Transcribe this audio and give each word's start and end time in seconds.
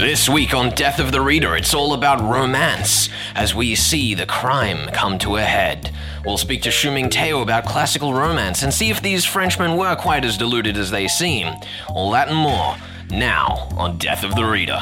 This 0.00 0.30
week 0.30 0.54
on 0.54 0.70
Death 0.70 0.98
of 0.98 1.12
the 1.12 1.20
Reader, 1.20 1.54
it's 1.56 1.74
all 1.74 1.92
about 1.92 2.22
romance 2.22 3.10
as 3.34 3.54
we 3.54 3.74
see 3.74 4.14
the 4.14 4.24
crime 4.24 4.88
come 4.94 5.18
to 5.18 5.36
a 5.36 5.42
head. 5.42 5.92
We'll 6.24 6.38
speak 6.38 6.62
to 6.62 6.70
Hsu-Ming 6.70 7.10
Teo 7.10 7.42
about 7.42 7.66
classical 7.66 8.14
romance 8.14 8.62
and 8.62 8.72
see 8.72 8.88
if 8.88 9.02
these 9.02 9.26
Frenchmen 9.26 9.76
were 9.76 9.94
quite 9.96 10.24
as 10.24 10.38
deluded 10.38 10.78
as 10.78 10.90
they 10.90 11.06
seem. 11.06 11.54
All 11.90 12.10
that 12.12 12.28
and 12.28 12.38
more 12.38 12.76
now 13.10 13.68
on 13.76 13.98
Death 13.98 14.24
of 14.24 14.34
the 14.34 14.44
Reader. 14.44 14.80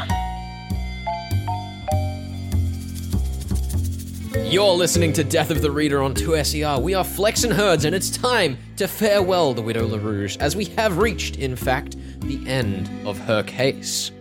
You're 4.49 4.73
listening 4.73 5.13
to 5.15 5.25
Death 5.25 5.51
of 5.51 5.63
the 5.63 5.71
Reader 5.73 6.01
on 6.01 6.15
2SER. 6.15 6.81
We 6.81 6.95
are 6.95 7.03
Flex 7.03 7.43
and 7.43 7.53
Herds, 7.53 7.85
and 7.85 7.95
it's 7.95 8.09
time 8.09 8.57
to 8.77 8.87
farewell 8.87 9.53
the 9.53 9.63
Widow 9.63 9.89
LaRouge, 9.89 10.37
as 10.41 10.55
we 10.55 10.67
have 10.77 10.99
reached, 10.99 11.39
in 11.39 11.57
fact, 11.57 11.97
the 12.21 12.49
end 12.49 12.89
of 13.05 13.19
her 13.19 13.43
case. 13.43 14.13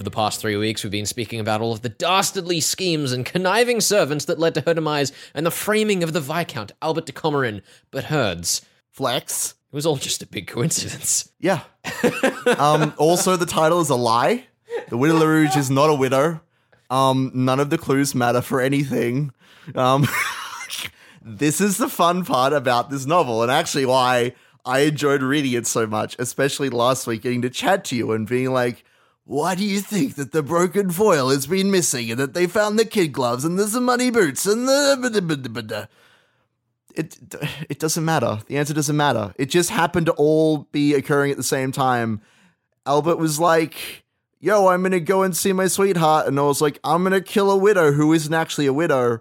Over 0.00 0.04
the 0.04 0.16
past 0.16 0.40
three 0.40 0.56
weeks, 0.56 0.82
we've 0.82 0.90
been 0.90 1.04
speaking 1.04 1.40
about 1.40 1.60
all 1.60 1.74
of 1.74 1.82
the 1.82 1.90
dastardly 1.90 2.60
schemes 2.60 3.12
and 3.12 3.22
conniving 3.22 3.82
servants 3.82 4.24
that 4.24 4.38
led 4.38 4.54
to 4.54 4.62
her 4.62 4.72
demise 4.72 5.12
and 5.34 5.44
the 5.44 5.50
framing 5.50 6.02
of 6.02 6.14
the 6.14 6.22
Viscount 6.22 6.72
Albert 6.80 7.04
de 7.04 7.12
Commarin. 7.12 7.60
But 7.90 8.04
Herds, 8.04 8.62
Flex. 8.90 9.56
it 9.70 9.76
was 9.76 9.84
all 9.84 9.96
just 9.96 10.22
a 10.22 10.26
big 10.26 10.46
coincidence. 10.46 11.30
Yeah. 11.38 11.64
um, 12.58 12.94
also, 12.96 13.36
the 13.36 13.44
title 13.44 13.82
is 13.82 13.90
a 13.90 13.94
lie. 13.94 14.46
The 14.88 14.96
Widow 14.96 15.18
LaRouge 15.18 15.58
is 15.58 15.70
not 15.70 15.90
a 15.90 15.94
widow. 15.94 16.40
Um, 16.88 17.30
none 17.34 17.60
of 17.60 17.68
the 17.68 17.76
clues 17.76 18.14
matter 18.14 18.40
for 18.40 18.62
anything. 18.62 19.32
Um, 19.74 20.08
this 21.22 21.60
is 21.60 21.76
the 21.76 21.90
fun 21.90 22.24
part 22.24 22.54
about 22.54 22.88
this 22.88 23.04
novel, 23.04 23.42
and 23.42 23.52
actually 23.52 23.84
why 23.84 24.32
I 24.64 24.78
enjoyed 24.78 25.20
reading 25.20 25.52
it 25.52 25.66
so 25.66 25.86
much, 25.86 26.16
especially 26.18 26.70
last 26.70 27.06
week, 27.06 27.20
getting 27.20 27.42
to 27.42 27.50
chat 27.50 27.84
to 27.86 27.96
you 27.96 28.12
and 28.12 28.26
being 28.26 28.50
like, 28.50 28.82
why 29.30 29.54
do 29.54 29.64
you 29.64 29.78
think 29.78 30.16
that 30.16 30.32
the 30.32 30.42
broken 30.42 30.90
foil 30.90 31.30
has 31.30 31.46
been 31.46 31.70
missing 31.70 32.10
and 32.10 32.18
that 32.18 32.34
they 32.34 32.48
found 32.48 32.76
the 32.76 32.84
kid 32.84 33.12
gloves 33.12 33.44
and 33.44 33.56
there's 33.56 33.70
the 33.70 33.80
money 33.80 34.10
boots 34.10 34.44
and 34.44 34.66
the. 34.66 35.88
It, 36.96 37.16
it 37.68 37.78
doesn't 37.78 38.04
matter. 38.04 38.40
The 38.46 38.58
answer 38.58 38.74
doesn't 38.74 38.96
matter. 38.96 39.32
It 39.36 39.46
just 39.46 39.70
happened 39.70 40.06
to 40.06 40.12
all 40.14 40.66
be 40.72 40.94
occurring 40.94 41.30
at 41.30 41.36
the 41.36 41.44
same 41.44 41.70
time. 41.70 42.22
Albert 42.84 43.18
was 43.18 43.38
like, 43.38 44.02
yo, 44.40 44.66
I'm 44.66 44.80
going 44.80 44.90
to 44.90 45.00
go 45.00 45.22
and 45.22 45.36
see 45.36 45.52
my 45.52 45.68
sweetheart. 45.68 46.26
And 46.26 46.36
I 46.36 46.42
was 46.42 46.60
like, 46.60 46.80
I'm 46.82 47.04
going 47.04 47.12
to 47.12 47.20
kill 47.20 47.52
a 47.52 47.56
widow 47.56 47.92
who 47.92 48.12
isn't 48.12 48.34
actually 48.34 48.66
a 48.66 48.72
widow. 48.72 49.20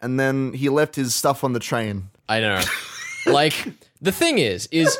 And 0.00 0.18
then 0.18 0.52
he 0.52 0.68
left 0.68 0.96
his 0.96 1.14
stuff 1.14 1.44
on 1.44 1.52
the 1.52 1.60
train. 1.60 2.08
I 2.28 2.40
know. 2.40 2.60
like, 3.26 3.54
the 4.00 4.10
thing 4.10 4.38
is, 4.38 4.68
is 4.72 4.98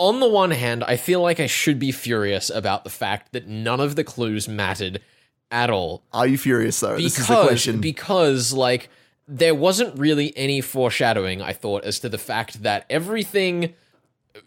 on 0.00 0.18
the 0.20 0.28
one 0.28 0.50
hand, 0.50 0.82
I 0.82 0.96
feel 0.96 1.20
like 1.20 1.38
I 1.40 1.46
should 1.46 1.78
be 1.78 1.92
furious 1.92 2.48
about 2.50 2.84
the 2.84 2.90
fact 2.90 3.32
that 3.32 3.46
none 3.46 3.80
of 3.80 3.96
the 3.96 4.02
clues 4.02 4.48
mattered 4.48 5.00
at 5.50 5.68
all. 5.68 6.02
Are 6.12 6.26
you 6.26 6.38
furious 6.38 6.80
though? 6.80 6.96
this 6.96 7.18
is 7.18 7.26
the 7.26 7.34
Because, 7.34 7.46
question. 7.48 7.80
because, 7.80 8.52
like, 8.54 8.88
there 9.28 9.54
wasn't 9.54 9.96
really 9.98 10.36
any 10.36 10.60
foreshadowing, 10.62 11.42
I 11.42 11.52
thought, 11.52 11.84
as 11.84 12.00
to 12.00 12.08
the 12.08 12.18
fact 12.18 12.62
that 12.62 12.86
everything 12.88 13.74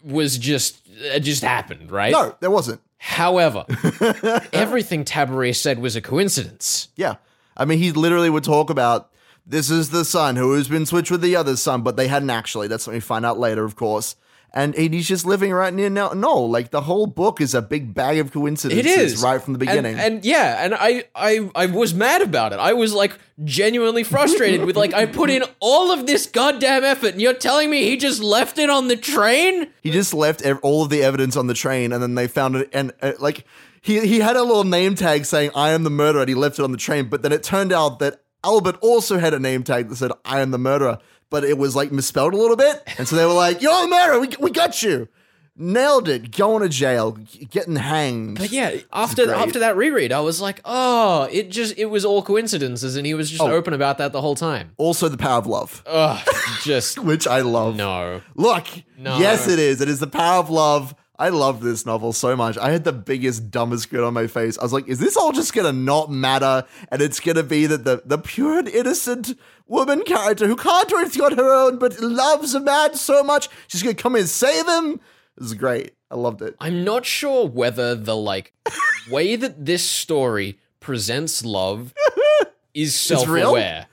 was 0.02 0.38
just, 0.38 0.80
it 0.88 1.20
just 1.20 1.42
happened, 1.44 1.90
right? 1.92 2.10
no, 2.12 2.34
there 2.40 2.50
wasn't. 2.50 2.80
However, 2.98 3.64
everything 4.52 5.04
Tabaret 5.04 5.54
said 5.54 5.78
was 5.78 5.94
a 5.94 6.00
coincidence. 6.00 6.88
Yeah. 6.96 7.16
I 7.56 7.64
mean, 7.64 7.78
he 7.78 7.92
literally 7.92 8.30
would 8.30 8.44
talk 8.44 8.70
about 8.70 9.10
this 9.46 9.70
is 9.70 9.90
the 9.90 10.04
son 10.04 10.36
who 10.36 10.54
has 10.54 10.68
been 10.68 10.86
switched 10.86 11.10
with 11.10 11.20
the 11.20 11.36
other 11.36 11.56
son, 11.56 11.82
but 11.82 11.96
they 11.96 12.08
hadn't 12.08 12.30
actually. 12.30 12.66
That's 12.66 12.86
what 12.86 12.94
we 12.94 13.00
find 13.00 13.24
out 13.26 13.38
later, 13.38 13.64
of 13.64 13.76
course. 13.76 14.16
And 14.56 14.72
he's 14.76 15.08
just 15.08 15.26
living 15.26 15.52
right 15.52 15.74
near 15.74 15.90
now. 15.90 16.10
No, 16.10 16.38
like 16.42 16.70
the 16.70 16.82
whole 16.82 17.06
book 17.08 17.40
is 17.40 17.54
a 17.56 17.60
big 17.60 17.92
bag 17.92 18.18
of 18.18 18.32
coincidences 18.32 18.86
It 18.86 18.86
is 18.86 19.20
right 19.20 19.42
from 19.42 19.52
the 19.52 19.58
beginning. 19.58 19.96
and, 19.96 20.14
and 20.14 20.24
yeah, 20.24 20.64
and 20.64 20.74
I, 20.78 21.02
I, 21.12 21.50
I 21.56 21.66
was 21.66 21.92
mad 21.92 22.22
about 22.22 22.52
it. 22.52 22.60
I 22.60 22.72
was 22.72 22.94
like 22.94 23.18
genuinely 23.42 24.04
frustrated 24.04 24.64
with 24.64 24.76
like 24.76 24.94
I 24.94 25.06
put 25.06 25.28
in 25.28 25.42
all 25.58 25.90
of 25.90 26.06
this 26.06 26.26
goddamn 26.26 26.84
effort, 26.84 27.14
and 27.14 27.20
you're 27.20 27.34
telling 27.34 27.68
me 27.68 27.82
he 27.82 27.96
just 27.96 28.22
left 28.22 28.58
it 28.58 28.70
on 28.70 28.86
the 28.86 28.96
train? 28.96 29.66
he 29.82 29.90
just 29.90 30.14
left 30.14 30.40
ev- 30.42 30.60
all 30.62 30.84
of 30.84 30.88
the 30.88 31.02
evidence 31.02 31.36
on 31.36 31.48
the 31.48 31.54
train, 31.54 31.92
and 31.92 32.00
then 32.00 32.14
they 32.14 32.28
found 32.28 32.54
it. 32.54 32.70
And 32.72 32.92
uh, 33.02 33.12
like 33.18 33.44
he 33.82 34.06
he 34.06 34.20
had 34.20 34.36
a 34.36 34.42
little 34.44 34.62
name 34.62 34.94
tag 34.94 35.24
saying 35.24 35.50
"I 35.56 35.70
am 35.70 35.82
the 35.82 35.90
murderer," 35.90 36.20
and 36.22 36.28
he 36.28 36.36
left 36.36 36.60
it 36.60 36.62
on 36.62 36.70
the 36.70 36.78
train. 36.78 37.08
But 37.08 37.22
then 37.22 37.32
it 37.32 37.42
turned 37.42 37.72
out 37.72 37.98
that 37.98 38.22
Albert 38.44 38.76
also 38.82 39.18
had 39.18 39.34
a 39.34 39.40
name 39.40 39.64
tag 39.64 39.88
that 39.88 39.96
said 39.96 40.12
"I 40.24 40.40
am 40.42 40.52
the 40.52 40.58
murderer," 40.58 40.98
but 41.34 41.42
it 41.42 41.58
was 41.58 41.74
like 41.74 41.90
misspelled 41.90 42.32
a 42.32 42.36
little 42.36 42.56
bit, 42.56 42.76
and 42.96 43.08
so 43.08 43.16
they 43.16 43.26
were 43.26 43.32
like, 43.46 43.60
"You're 43.60 43.80
the 43.82 43.88
murderer. 43.88 44.20
We 44.20 44.28
we 44.38 44.50
got 44.52 44.82
you." 44.84 45.08
Nailed 45.56 46.08
it. 46.08 46.36
Going 46.36 46.62
to 46.62 46.68
jail, 46.68 47.12
getting 47.50 47.76
hanged. 47.76 48.38
But 48.38 48.50
yeah, 48.50 48.74
after 48.92 49.32
after 49.32 49.58
that 49.60 49.76
reread, 49.76 50.10
I 50.12 50.18
was 50.20 50.40
like, 50.40 50.60
oh, 50.64 51.28
it 51.30 51.48
just 51.50 51.74
it 51.78 51.86
was 51.86 52.04
all 52.04 52.22
coincidences, 52.22 52.96
and 52.96 53.06
he 53.06 53.14
was 53.14 53.30
just 53.30 53.40
Oh. 53.42 53.50
open 53.52 53.72
about 53.72 53.98
that 53.98 54.10
the 54.12 54.20
whole 54.20 54.34
time. 54.34 54.72
Also, 54.78 55.08
the 55.08 55.16
power 55.16 55.38
of 55.38 55.46
love, 55.46 55.82
Ugh, 55.86 56.20
just 56.64 56.98
which 57.10 57.26
I 57.28 57.40
love. 57.42 57.76
no. 57.76 58.20
Look, 58.34 58.66
No. 58.98 59.18
yes, 59.18 59.46
it 59.48 59.58
is. 59.60 59.80
It 59.80 59.88
is 59.88 60.00
the 60.00 60.08
power 60.08 60.38
of 60.40 60.50
love. 60.50 60.92
I 61.16 61.28
love 61.28 61.60
this 61.60 61.86
novel 61.86 62.12
so 62.12 62.34
much. 62.34 62.58
I 62.58 62.70
had 62.72 62.82
the 62.82 62.92
biggest, 62.92 63.50
dumbest 63.50 63.88
grin 63.88 64.02
on 64.02 64.14
my 64.14 64.26
face. 64.26 64.58
I 64.58 64.64
was 64.64 64.72
like, 64.72 64.88
is 64.88 64.98
this 64.98 65.16
all 65.16 65.30
just 65.30 65.54
gonna 65.54 65.72
not 65.72 66.10
matter? 66.10 66.66
And 66.90 67.00
it's 67.00 67.20
gonna 67.20 67.44
be 67.44 67.66
that 67.66 67.84
the, 67.84 68.02
the 68.04 68.18
pure 68.18 68.58
and 68.58 68.68
innocent 68.68 69.38
woman 69.68 70.02
character 70.02 70.48
who 70.48 70.56
can't 70.56 70.88
do 70.88 70.98
anything 70.98 71.22
on 71.22 71.36
her 71.36 71.54
own 71.54 71.78
but 71.78 72.00
loves 72.00 72.54
a 72.54 72.60
man 72.60 72.94
so 72.94 73.22
much, 73.22 73.48
she's 73.68 73.82
gonna 73.82 73.94
come 73.94 74.16
in 74.16 74.22
and 74.22 74.28
save 74.28 74.66
him. 74.66 75.00
This 75.36 75.48
is 75.48 75.54
great. 75.54 75.94
I 76.10 76.16
loved 76.16 76.42
it. 76.42 76.56
I'm 76.58 76.84
not 76.84 77.06
sure 77.06 77.46
whether 77.46 77.94
the 77.94 78.16
like 78.16 78.52
way 79.10 79.36
that 79.36 79.64
this 79.64 79.88
story 79.88 80.58
presents 80.80 81.44
love 81.44 81.94
is 82.74 82.94
self-aware. 82.94 83.86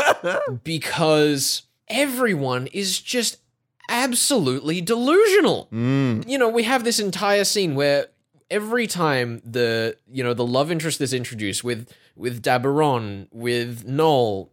because 0.64 1.62
everyone 1.88 2.66
is 2.68 3.00
just 3.00 3.38
absolutely 3.88 4.80
delusional. 4.80 5.68
Mm. 5.72 6.28
You 6.28 6.38
know, 6.38 6.48
we 6.48 6.64
have 6.64 6.84
this 6.84 7.00
entire 7.00 7.44
scene 7.44 7.74
where 7.74 8.06
every 8.50 8.86
time 8.86 9.40
the 9.44 9.96
you 10.10 10.22
know 10.22 10.34
the 10.34 10.46
love 10.46 10.70
interest 10.70 11.00
is 11.00 11.12
introduced 11.12 11.64
with 11.64 11.92
with 12.16 12.42
Daburon, 12.42 13.28
with 13.32 13.86
Noel, 13.86 14.50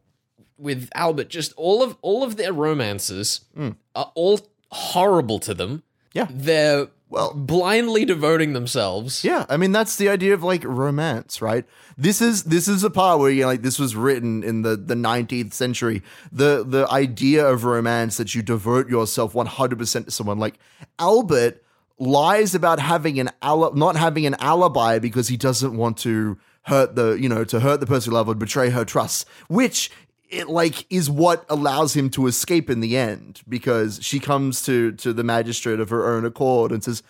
with 0.58 0.90
Albert, 0.96 1.30
just 1.30 1.54
all 1.58 1.84
of 1.84 1.98
all 2.02 2.24
of 2.24 2.38
their 2.38 2.54
romances 2.54 3.42
mm. 3.58 3.76
are 3.96 4.12
all 4.16 4.40
horrible 4.72 5.40
to 5.40 5.54
them. 5.54 5.84
Yeah. 6.14 6.28
They're 6.30 6.88
Well- 7.10 7.34
blindly 7.34 8.04
devoting 8.04 8.54
themselves. 8.54 9.24
Yeah, 9.24 9.46
I 9.48 9.58
mean 9.58 9.72
that's 9.72 9.96
the 9.96 10.10
idea 10.10 10.34
of 10.34 10.44
like 10.44 10.64
romance, 10.66 11.42
right? 11.42 11.66
This 11.98 12.22
is 12.22 12.44
this 12.44 12.68
is 12.68 12.84
a 12.84 12.90
part 12.90 13.20
where 13.20 13.30
you 13.30 13.42
know, 13.42 13.48
like 13.48 13.62
this 13.62 13.80
was 13.80 13.96
written 13.96 14.44
in 14.44 14.64
the 14.64 14.76
the 14.76 14.96
19th 14.96 15.54
century. 15.54 16.02
The 16.32 16.66
the 16.68 16.88
idea 16.92 17.48
of 17.48 17.64
romance 17.64 18.18
that 18.18 18.34
you 18.36 18.42
devote 18.42 18.90
yourself 18.90 19.34
100% 19.34 20.06
to 20.06 20.12
someone 20.12 20.40
like 20.40 20.56
Albert 21.00 21.64
lies 21.98 22.54
about 22.54 22.80
having 22.80 23.20
an 23.20 23.30
ali- 23.42 23.78
not 23.80 23.96
having 23.96 24.26
an 24.26 24.36
alibi 24.40 25.00
because 25.00 25.28
he 25.30 25.38
doesn't 25.38 25.78
want 25.78 25.98
to 26.00 26.38
hurt 26.64 26.96
the, 26.96 27.14
you 27.14 27.30
know, 27.30 27.44
to 27.44 27.60
hurt 27.60 27.80
the 27.80 27.86
person 27.86 28.12
he 28.12 28.16
loves 28.16 28.28
or 28.30 28.34
betray 28.36 28.72
her 28.72 28.84
trust, 28.84 29.28
which 29.48 29.92
it 30.36 30.50
like 30.50 30.86
is 30.92 31.10
what 31.10 31.46
allows 31.50 31.96
him 31.96 32.10
to 32.12 32.28
escape 32.28 32.70
in 32.70 32.82
the 32.82 32.98
end 32.98 33.42
because 33.48 34.00
she 34.04 34.20
comes 34.20 34.64
to 34.66 34.92
to 34.94 35.14
the 35.14 35.24
magistrate 35.24 35.80
of 35.80 35.90
her 35.90 36.14
own 36.14 36.26
accord 36.26 36.72
and 36.72 36.84
says 36.84 37.02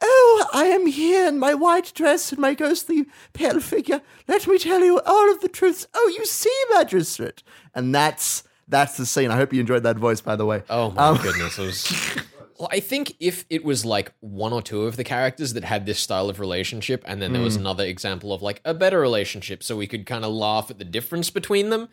Oh, 0.00 0.46
I 0.52 0.66
am 0.66 0.86
here 0.86 1.26
in 1.26 1.38
my 1.38 1.54
white 1.54 1.92
dress 1.94 2.30
and 2.30 2.40
my 2.40 2.54
ghostly 2.54 3.06
pale 3.32 3.58
figure. 3.58 4.00
Let 4.28 4.46
me 4.46 4.58
tell 4.58 4.84
you 4.84 5.00
all 5.00 5.30
of 5.32 5.40
the 5.40 5.48
truths. 5.48 5.88
Oh, 5.92 6.14
you 6.16 6.24
see, 6.24 6.54
magistrate. 6.70 7.42
And 7.74 7.94
that's 7.94 8.44
that's 8.68 8.96
the 8.96 9.06
scene. 9.06 9.30
I 9.30 9.36
hope 9.36 9.52
you 9.52 9.60
enjoyed 9.60 9.82
that 9.82 9.96
voice, 9.96 10.20
by 10.20 10.36
the 10.36 10.46
way. 10.46 10.62
Oh 10.70 10.90
my 10.92 11.08
um, 11.08 11.16
goodness, 11.16 11.58
it 11.58 11.62
was. 11.62 12.18
Well, 12.58 12.68
I 12.72 12.80
think 12.80 13.14
if 13.20 13.44
it 13.50 13.64
was 13.64 13.84
like 13.84 14.12
one 14.20 14.52
or 14.52 14.60
two 14.62 14.82
of 14.82 14.96
the 14.96 15.04
characters 15.04 15.52
that 15.54 15.62
had 15.64 15.86
this 15.86 16.00
style 16.00 16.28
of 16.28 16.40
relationship, 16.40 17.04
and 17.06 17.22
then 17.22 17.32
there 17.32 17.40
Hmm. 17.40 17.44
was 17.44 17.56
another 17.56 17.84
example 17.84 18.32
of 18.32 18.42
like 18.42 18.60
a 18.64 18.74
better 18.74 18.98
relationship, 19.00 19.62
so 19.62 19.76
we 19.76 19.86
could 19.86 20.06
kind 20.06 20.24
of 20.24 20.32
laugh 20.32 20.68
at 20.70 20.78
the 20.78 20.84
difference 20.84 21.30
between 21.30 21.70
them, 21.70 21.88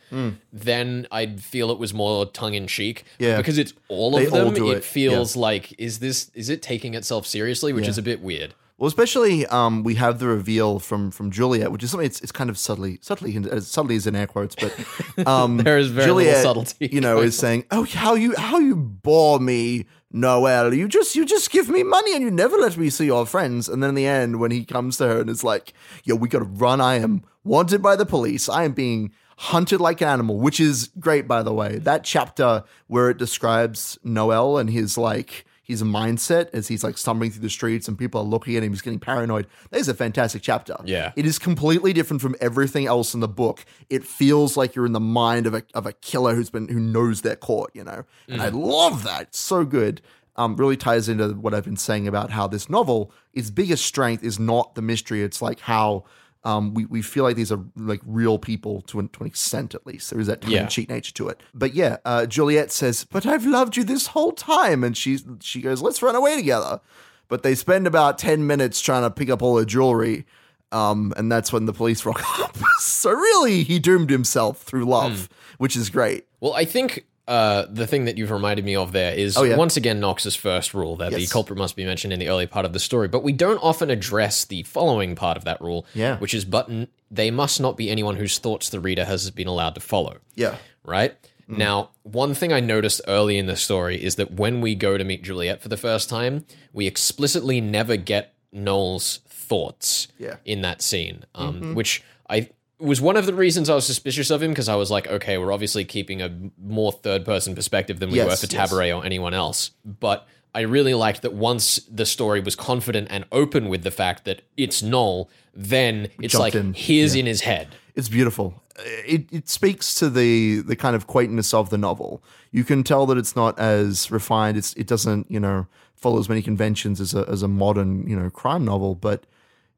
then 0.52 1.08
I'd 1.12 1.42
feel 1.44 1.70
it 1.72 1.78
was 1.78 1.94
more 1.94 2.26
tongue 2.26 2.56
in 2.56 2.68
cheek. 2.68 3.04
Hmm. 3.20 3.24
Yeah. 3.24 3.38
because 3.38 3.58
it's 3.58 3.74
all 3.90 4.12
They 4.12 4.26
of 4.26 4.32
them. 4.32 4.54
do 4.54 4.72
it 4.72 4.78
it, 4.78 4.84
feels 4.84 5.36
like 5.36 5.74
is 5.80 6.00
this 6.00 6.32
is 6.34 6.50
it 6.50 6.62
taking 6.62 6.94
itself 6.96 7.26
seriously, 7.28 7.72
which 7.74 7.88
is 7.88 7.98
a 7.98 8.02
bit 8.04 8.22
weird. 8.22 8.54
Well, 8.78 8.90
especially 8.90 9.46
um, 9.46 9.84
we 9.84 9.96
have 9.96 10.20
the 10.20 10.28
reveal 10.28 10.80
from 10.80 11.10
from 11.10 11.32
Juliet, 11.32 11.72
which 11.72 11.82
is 11.84 11.92
something 11.92 12.06
it's, 12.08 12.20
it's 12.20 12.32
kind 12.34 12.50
of 12.50 12.58
subtly 12.58 13.00
subtly 13.02 13.38
as 13.50 13.68
subtly 13.68 13.96
as 13.96 14.06
in 14.06 14.16
air 14.18 14.28
quotes, 14.28 14.54
but 14.56 14.74
um, 15.28 15.58
There 15.58 15.78
is 15.78 15.88
very 15.90 16.08
little 16.12 16.24
Juliet, 16.24 16.44
subtlety 16.44 16.90
You 16.92 17.00
know, 17.02 17.20
is 17.22 17.38
saying, 17.38 17.66
"Oh, 17.72 17.86
how 17.86 18.16
you 18.16 18.36
how 18.36 18.60
you 18.60 18.76
bore 18.76 19.40
me, 19.40 19.86
Noel. 20.16 20.74
You 20.74 20.88
just 20.88 21.16
you 21.16 21.26
just 21.26 21.52
give 21.52 21.70
me 21.70 21.84
money 21.84 22.14
and 22.14 22.24
you 22.24 22.32
never 22.32 22.58
let 22.58 22.78
me 22.78 22.90
see 22.90 23.06
your 23.06 23.26
friends." 23.26 23.70
And 23.70 23.84
then 23.84 23.90
in 23.90 23.96
the 23.96 24.08
end, 24.08 24.40
when 24.40 24.52
he 24.52 24.64
comes 24.64 24.98
to 24.98 25.08
her 25.08 25.22
and 25.22 25.30
is 25.30 25.44
like, 25.44 25.74
"Yo, 26.04 26.16
we 26.16 26.30
gotta 26.30 26.46
run. 26.46 26.80
I 26.80 26.96
am 26.96 27.24
wanted 27.44 27.82
by 27.82 27.96
the 27.96 28.06
police. 28.06 28.50
I 28.50 28.64
am 28.64 28.72
being." 28.72 29.12
Hunted 29.38 29.82
like 29.82 30.00
an 30.00 30.08
animal, 30.08 30.40
which 30.40 30.62
is 30.62 30.92
great, 30.98 31.28
by 31.28 31.44
the 31.44 31.52
way. 31.52 31.78
That 31.78 32.06
chapter 32.06 32.64
where 32.88 33.10
it 33.10 33.18
describes 33.18 34.00
Noel 34.02 34.58
and 34.58 34.70
his 34.70 34.98
like 34.98 35.46
his 35.66 35.82
mindset 35.84 36.50
as 36.54 36.68
he's 36.68 36.84
like 36.84 36.98
stumbling 36.98 37.32
through 37.32 37.42
the 37.42 37.50
streets 37.50 37.88
and 37.88 37.98
people 37.98 38.22
are 38.22 38.26
looking 38.26 38.56
at 38.56 38.64
him, 38.64 38.72
he's 38.72 38.82
getting 38.82 39.00
paranoid. 39.00 39.48
That 39.72 39.80
is 39.80 39.90
a 39.90 39.94
fantastic 39.94 40.44
chapter. 40.44 40.78
Yeah. 40.86 41.12
It 41.16 41.26
is 41.26 41.40
completely 41.40 41.92
different 41.92 42.22
from 42.22 42.36
everything 42.40 42.86
else 42.86 43.14
in 43.14 43.20
the 43.20 43.28
book. 43.28 43.66
It 43.90 44.04
feels 44.04 44.56
like 44.56 44.76
you're 44.76 44.86
in 44.86 44.94
the 44.94 45.00
mind 45.00 45.48
of 45.48 45.56
a 45.56 45.64
of 45.74 45.86
a 45.86 45.94
killer 45.94 46.36
who's 46.36 46.52
been 46.52 46.68
who 46.68 46.80
knows 46.80 47.22
their 47.22 47.36
court, 47.36 47.72
you 47.74 47.84
know. 47.84 48.06
And 48.30 48.42
I 48.42 48.50
love 48.50 49.04
that. 49.04 49.24
It's 49.24 49.40
so 49.40 49.66
good. 49.66 50.02
Um, 50.38 50.58
really 50.58 50.76
ties 50.76 51.08
into 51.08 51.30
what 51.30 51.54
I've 51.54 51.64
been 51.64 51.78
saying 51.78 52.10
about 52.10 52.30
how 52.32 52.46
this 52.46 52.70
novel, 52.70 53.12
its 53.34 53.50
biggest 53.50 53.86
strength 53.86 54.22
is 54.22 54.38
not 54.38 54.76
the 54.76 54.82
mystery. 54.82 55.24
It's 55.24 55.42
like 55.42 55.62
how 55.62 56.04
um, 56.46 56.74
we, 56.74 56.86
we 56.86 57.02
feel 57.02 57.24
like 57.26 57.36
these 57.36 57.52
are 57.52 57.60
like 57.76 58.00
real 58.06 58.38
people 58.40 58.82
to 58.84 59.00
an, 59.00 59.10
to 59.10 59.22
an 59.22 59.28
extent, 59.28 59.74
at 59.76 59.86
least. 59.86 60.12
There 60.12 60.20
is 60.20 60.28
that 60.28 60.42
tongue 60.42 60.52
Yeah. 60.52 60.68
cheek 60.68 60.88
nature 60.90 61.12
to 61.14 61.28
it. 61.28 61.42
But 61.54 61.74
yeah, 61.74 61.98
uh, 62.06 62.26
Juliet 62.28 62.72
says, 62.72 63.04
"But 63.04 63.26
I've 63.26 63.46
loved 63.46 63.76
you 63.78 63.84
this 63.84 64.08
whole 64.08 64.32
time," 64.32 64.84
and 64.84 64.96
she 64.96 65.20
she 65.42 65.60
goes, 65.62 65.82
"Let's 65.82 66.02
run 66.02 66.16
away 66.16 66.36
together." 66.36 66.80
But 67.28 67.42
they 67.44 67.56
spend 67.56 67.88
about 67.88 68.18
ten 68.20 68.46
minutes 68.46 68.80
trying 68.80 69.02
to 69.04 69.10
pick 69.12 69.30
up 69.32 69.42
all 69.42 69.58
her 69.58 69.66
jewelry, 69.66 70.26
um, 70.72 71.12
and 71.18 71.32
that's 71.32 71.52
when 71.52 71.66
the 71.66 71.74
police 71.74 72.06
rock 72.06 72.22
up. 72.40 72.56
so 72.80 73.10
really, 73.12 73.64
he 73.64 73.80
doomed 73.80 74.12
himself 74.12 74.62
through 74.62 74.86
love, 74.86 75.28
which 75.58 75.76
is 75.76 75.90
great. 75.90 76.28
Well, 76.40 76.54
I 76.54 76.66
think 76.66 77.06
uh, 77.28 77.66
the 77.70 77.88
thing 77.88 78.06
that 78.06 78.18
you've 78.18 78.32
reminded 78.32 78.64
me 78.66 78.76
of 78.76 78.92
there 78.92 79.14
is 79.14 79.36
Oh, 79.38 79.44
yeah. 79.44 79.56
once 79.56 79.76
again 79.78 80.00
Knox's 80.00 80.36
first 80.36 80.74
rule 80.74 80.96
that 80.98 81.12
the 81.14 81.26
culprit 81.28 81.58
must 81.58 81.76
be 81.76 81.84
mentioned 81.86 82.14
in 82.14 82.20
the 82.20 82.30
early 82.30 82.46
part 82.48 82.66
of 82.66 82.74
the 82.74 82.80
story, 82.80 83.08
but 83.08 83.24
we 83.24 83.32
don't 83.32 83.58
often 83.64 83.90
address 83.90 84.46
the 84.46 84.64
following 84.64 85.16
part 85.16 85.36
of 85.38 85.44
that 85.46 85.60
rule, 85.62 85.86
Yeah. 85.96 86.18
which 86.20 86.34
is 86.34 86.46
button 86.46 86.88
they 87.12 87.32
must 87.32 87.60
not 87.62 87.78
be 87.78 87.90
anyone 87.90 88.16
whose 88.18 88.38
thoughts 88.40 88.70
the 88.70 88.80
reader 88.80 89.06
has 89.06 89.30
been 89.32 89.48
allowed 89.48 89.76
to 89.76 89.82
follow. 89.82 90.18
Yeah, 90.36 90.56
right? 90.84 91.16
Now, 91.48 91.92
one 92.02 92.34
thing 92.34 92.52
I 92.52 92.60
noticed 92.60 93.02
early 93.08 93.38
in 93.38 93.46
the 93.46 93.56
story 93.56 94.04
is 94.04 94.16
that 94.16 94.32
when 94.32 94.62
we 94.62 94.74
go 94.74 94.98
to 94.98 95.04
meet 95.04 95.22
Juliet 95.24 95.62
for 95.62 95.70
the 95.70 95.78
first 95.78 96.10
time, 96.10 96.44
we 96.74 96.88
explicitly 96.88 97.62
never 97.62 97.98
get 97.98 98.34
Noel's 98.52 99.20
thoughts 99.28 100.08
Yeah. 100.18 100.30
Mm-hmm. 100.30 100.38
in 100.46 100.62
that 100.64 100.82
scene, 100.82 101.26
um, 101.36 101.76
which 101.76 102.04
I 102.30 102.50
was 102.86 103.02
one 103.02 103.18
of 103.18 103.26
the 103.26 103.34
reasons 103.34 103.70
I 103.70 103.76
was 103.76 103.86
suspicious 103.86 104.30
of 104.30 104.42
him 104.42 104.52
because 104.52 104.70
I 104.70 104.76
was 104.76 104.90
like, 104.92 105.08
okay, 105.08 105.38
we're 105.38 105.52
obviously 105.52 105.84
keeping 105.86 106.22
a 106.22 106.32
more 106.62 106.92
third 106.92 107.26
person 107.26 107.56
perspective 107.56 108.00
than 108.00 108.10
we 108.12 108.18
Yes, 108.18 108.42
were 108.42 108.48
for 108.48 108.54
yes. 108.54 108.72
Tabaret 108.72 108.96
or 108.98 109.06
anyone 109.06 109.34
else. 109.34 109.72
But 109.84 110.28
I 110.54 110.62
really 110.62 110.94
liked 110.94 111.22
that 111.24 111.34
once 111.34 111.78
the 111.92 112.06
story 112.06 112.40
was 112.40 112.56
confident 112.56 113.08
and 113.10 113.26
open 113.32 113.68
with 113.68 113.84
the 113.84 113.92
fact 113.92 114.24
that 114.26 114.42
it's 114.56 114.82
Noel, 114.82 115.30
then 115.54 116.10
it's 116.22 116.32
Jumped 116.34 116.42
like 116.42 116.56
in. 116.56 116.74
here's 116.74 117.16
in 117.16 117.26
his 117.26 117.42
head. 117.42 117.68
It's 117.96 118.10
beautiful. 118.10 118.62
It, 119.06 119.32
it 119.32 119.48
speaks 119.50 119.94
to 119.96 120.10
the 120.10 120.60
the 120.62 120.76
kind 120.76 120.96
of 120.96 121.08
quaintness 121.08 121.54
of 121.54 121.70
the 121.70 121.78
novel. 121.78 122.22
You 122.52 122.64
can 122.66 122.84
tell 122.84 123.06
that 123.06 123.18
it's 123.18 123.36
not 123.36 123.58
as 123.58 124.12
refined. 124.12 124.58
It's 124.58 124.74
it 124.74 124.86
doesn't 124.88 125.30
you 125.32 125.40
know 125.40 125.68
follow 125.96 126.20
as 126.20 126.28
many 126.28 126.42
conventions 126.42 127.00
as 127.00 127.14
a 127.16 127.26
as 127.30 127.42
a 127.42 127.48
modern 127.48 128.06
you 128.08 128.18
know 128.20 128.30
crime 128.30 128.66
novel, 128.66 128.96
but 128.96 129.26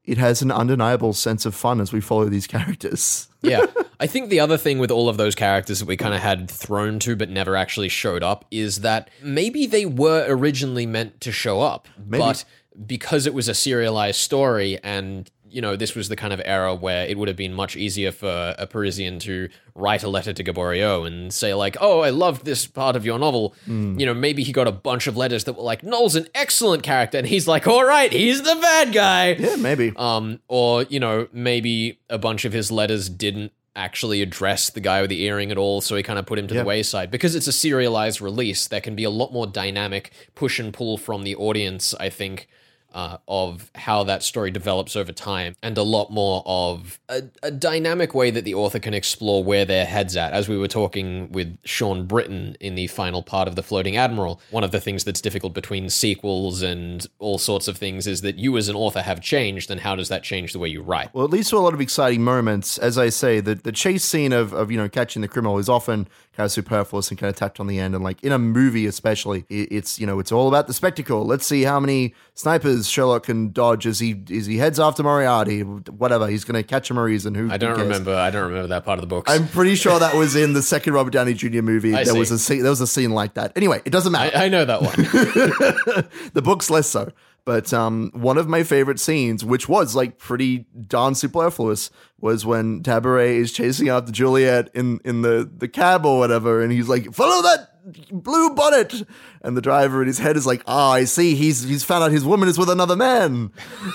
it 0.08 0.16
has 0.16 0.40
an 0.40 0.50
undeniable 0.50 1.12
sense 1.12 1.44
of 1.44 1.54
fun 1.54 1.82
as 1.82 1.92
we 1.92 2.00
follow 2.00 2.30
these 2.30 2.46
characters. 2.46 3.28
yeah. 3.42 3.66
I 4.00 4.06
think 4.06 4.30
the 4.30 4.40
other 4.40 4.56
thing 4.56 4.78
with 4.78 4.90
all 4.90 5.10
of 5.10 5.18
those 5.18 5.34
characters 5.34 5.80
that 5.80 5.86
we 5.86 5.98
kind 5.98 6.14
of 6.14 6.20
had 6.20 6.50
thrown 6.50 6.98
to 7.00 7.14
but 7.14 7.28
never 7.28 7.54
actually 7.54 7.90
showed 7.90 8.22
up 8.22 8.46
is 8.50 8.80
that 8.80 9.10
maybe 9.22 9.66
they 9.66 9.84
were 9.84 10.24
originally 10.26 10.86
meant 10.86 11.20
to 11.20 11.30
show 11.30 11.60
up, 11.60 11.88
but 11.98 12.46
because 12.86 13.26
it 13.26 13.34
was 13.34 13.48
a 13.48 13.54
serialized 13.54 14.18
story 14.18 14.78
and 14.82 15.30
you 15.50 15.60
know, 15.60 15.76
this 15.76 15.94
was 15.94 16.08
the 16.08 16.16
kind 16.16 16.32
of 16.32 16.40
era 16.44 16.74
where 16.74 17.06
it 17.06 17.18
would 17.18 17.28
have 17.28 17.36
been 17.36 17.54
much 17.54 17.76
easier 17.76 18.12
for 18.12 18.54
a 18.58 18.66
Parisian 18.66 19.18
to 19.20 19.48
write 19.74 20.02
a 20.02 20.08
letter 20.08 20.32
to 20.32 20.44
Gaboriau 20.44 21.06
and 21.06 21.32
say, 21.32 21.54
like, 21.54 21.76
oh, 21.80 22.00
I 22.00 22.10
loved 22.10 22.44
this 22.44 22.66
part 22.66 22.96
of 22.96 23.04
your 23.06 23.18
novel. 23.18 23.54
You 23.66 24.06
know, 24.06 24.14
maybe 24.14 24.42
he 24.42 24.52
got 24.52 24.66
a 24.66 24.72
bunch 24.72 25.06
of 25.06 25.16
letters 25.16 25.44
that 25.44 25.54
were 25.54 25.62
like, 25.62 25.82
Noel's 25.82 26.16
an 26.16 26.28
excellent 26.34 26.82
character. 26.82 27.18
And 27.18 27.26
he's 27.26 27.46
like, 27.48 27.66
all 27.66 27.84
right, 27.84 28.12
he's 28.12 28.42
the 28.42 28.56
bad 28.60 28.92
guy. 28.92 29.32
Yeah, 29.32 29.56
maybe. 29.56 29.92
Um, 29.96 30.40
or 30.48 30.82
you 30.84 31.00
know, 31.00 31.28
maybe 31.32 32.00
a 32.10 32.18
bunch 32.18 32.44
of 32.44 32.52
his 32.52 32.70
letters 32.70 33.08
didn't 33.08 33.52
actually 33.76 34.22
address 34.22 34.70
the 34.70 34.80
guy 34.80 35.00
with 35.00 35.08
the 35.10 35.22
earring 35.22 35.52
at 35.52 35.56
all, 35.58 35.80
so 35.80 35.94
he 35.94 36.02
kind 36.02 36.18
of 36.18 36.26
put 36.26 36.36
him 36.38 36.48
to 36.48 36.54
the 36.54 36.64
wayside. 36.64 37.10
Because 37.12 37.36
it's 37.36 37.46
a 37.46 37.52
serialized 37.52 38.20
release, 38.20 38.66
there 38.66 38.80
can 38.80 38.96
be 38.96 39.04
a 39.04 39.10
lot 39.10 39.32
more 39.32 39.46
dynamic 39.46 40.10
push 40.34 40.58
and 40.58 40.74
pull 40.74 40.98
from 40.98 41.22
the 41.22 41.36
audience. 41.36 41.94
I 42.00 42.08
think. 42.08 42.48
Uh, 42.94 43.18
of 43.28 43.70
how 43.74 44.02
that 44.02 44.22
story 44.22 44.50
develops 44.50 44.96
over 44.96 45.12
time, 45.12 45.54
and 45.62 45.76
a 45.76 45.82
lot 45.82 46.10
more 46.10 46.42
of 46.46 46.98
a, 47.10 47.22
a 47.42 47.50
dynamic 47.50 48.14
way 48.14 48.30
that 48.30 48.44
the 48.44 48.54
author 48.54 48.78
can 48.78 48.94
explore 48.94 49.44
where 49.44 49.66
their 49.66 49.84
head's 49.84 50.16
at. 50.16 50.32
As 50.32 50.48
we 50.48 50.56
were 50.56 50.66
talking 50.68 51.30
with 51.30 51.58
Sean 51.64 52.06
Britton 52.06 52.56
in 52.60 52.76
the 52.76 52.86
final 52.86 53.22
part 53.22 53.46
of 53.46 53.56
The 53.56 53.62
Floating 53.62 53.98
Admiral, 53.98 54.40
one 54.50 54.64
of 54.64 54.70
the 54.70 54.80
things 54.80 55.04
that's 55.04 55.20
difficult 55.20 55.52
between 55.52 55.90
sequels 55.90 56.62
and 56.62 57.06
all 57.18 57.36
sorts 57.36 57.68
of 57.68 57.76
things 57.76 58.06
is 58.06 58.22
that 58.22 58.38
you 58.38 58.56
as 58.56 58.70
an 58.70 58.74
author 58.74 59.02
have 59.02 59.20
changed, 59.20 59.70
and 59.70 59.82
how 59.82 59.94
does 59.94 60.08
that 60.08 60.22
change 60.22 60.54
the 60.54 60.58
way 60.58 60.68
you 60.68 60.80
write? 60.80 61.12
Well, 61.12 61.26
it 61.26 61.30
leads 61.30 61.50
to 61.50 61.58
a 61.58 61.60
lot 61.60 61.74
of 61.74 61.82
exciting 61.82 62.24
moments. 62.24 62.78
As 62.78 62.96
I 62.96 63.10
say, 63.10 63.40
the, 63.40 63.54
the 63.54 63.70
chase 63.70 64.02
scene 64.02 64.32
of, 64.32 64.54
of, 64.54 64.72
you 64.72 64.78
know, 64.78 64.88
catching 64.88 65.20
the 65.20 65.28
criminal 65.28 65.58
is 65.58 65.68
often 65.68 66.08
kind 66.32 66.46
of 66.46 66.52
superfluous 66.52 67.10
and 67.10 67.18
kind 67.18 67.28
of 67.28 67.36
tacked 67.36 67.60
on 67.60 67.66
the 67.66 67.78
end. 67.78 67.94
And 67.94 68.02
like 68.02 68.24
in 68.24 68.32
a 68.32 68.38
movie, 68.38 68.86
especially, 68.86 69.44
it, 69.50 69.68
it's, 69.70 70.00
you 70.00 70.06
know, 70.06 70.20
it's 70.20 70.32
all 70.32 70.48
about 70.48 70.68
the 70.68 70.72
spectacle. 70.72 71.26
Let's 71.26 71.44
see 71.44 71.64
how 71.64 71.78
many 71.80 72.14
snipers 72.34 72.77
Sherlock 72.86 73.24
can 73.24 73.52
dodge 73.52 73.86
as 73.86 73.98
he, 73.98 74.22
as 74.30 74.46
he 74.46 74.58
heads 74.58 74.78
after 74.78 75.02
Moriarty, 75.02 75.62
whatever. 75.62 76.28
He's 76.28 76.44
going 76.44 76.54
to 76.54 76.62
catch 76.62 76.90
him 76.90 76.98
a 76.98 77.02
reason. 77.02 77.34
Who 77.34 77.50
I 77.50 77.56
don't 77.56 77.74
cares? 77.74 77.88
remember. 77.88 78.14
I 78.14 78.30
don't 78.30 78.48
remember 78.48 78.68
that 78.68 78.84
part 78.84 78.98
of 78.98 79.02
the 79.02 79.06
book. 79.06 79.24
I'm 79.28 79.48
pretty 79.48 79.74
sure 79.74 79.98
that 79.98 80.14
was 80.14 80.36
in 80.36 80.52
the 80.52 80.62
second 80.62 80.92
Robert 80.92 81.12
Downey 81.12 81.34
Jr. 81.34 81.62
movie. 81.62 81.94
I 81.96 82.04
there 82.04 82.12
see. 82.12 82.18
was 82.18 82.30
a 82.30 82.38
scene, 82.38 82.62
there 82.62 82.70
was 82.70 82.80
a 82.82 82.86
scene 82.86 83.10
like 83.12 83.34
that. 83.34 83.52
Anyway, 83.56 83.80
it 83.84 83.90
doesn't 83.90 84.12
matter. 84.12 84.36
I, 84.36 84.44
I 84.44 84.48
know 84.48 84.64
that 84.64 84.82
one. 84.82 84.92
the 86.34 86.42
book's 86.42 86.70
less 86.70 86.86
so. 86.86 87.10
But 87.44 87.72
um, 87.72 88.10
one 88.12 88.36
of 88.36 88.46
my 88.46 88.62
favorite 88.62 89.00
scenes, 89.00 89.42
which 89.42 89.70
was 89.70 89.94
like 89.94 90.18
pretty 90.18 90.66
darn 90.86 91.14
superfluous, 91.14 91.90
was 92.20 92.44
when 92.44 92.82
Tabaret 92.82 93.36
is 93.36 93.52
chasing 93.52 93.88
after 93.88 94.12
Juliet 94.12 94.68
in, 94.74 95.00
in 95.02 95.22
the, 95.22 95.50
the 95.56 95.66
cab 95.66 96.04
or 96.04 96.18
whatever, 96.18 96.60
and 96.60 96.70
he's 96.70 96.90
like, 96.90 97.14
"Follow 97.14 97.40
that 97.42 97.77
blue 98.10 98.50
bonnet," 98.50 99.02
and 99.42 99.56
the 99.56 99.60
driver 99.60 100.02
in 100.02 100.06
his 100.06 100.18
head 100.18 100.36
is 100.36 100.46
like, 100.46 100.62
"Ah, 100.66 100.92
I 100.92 101.04
see. 101.04 101.34
He's 101.34 101.62
he's 101.62 101.84
found 101.84 102.04
out 102.04 102.10
his 102.10 102.24
woman 102.24 102.48
is 102.48 102.58
with 102.58 102.70
another 102.70 102.96
man," 102.96 103.52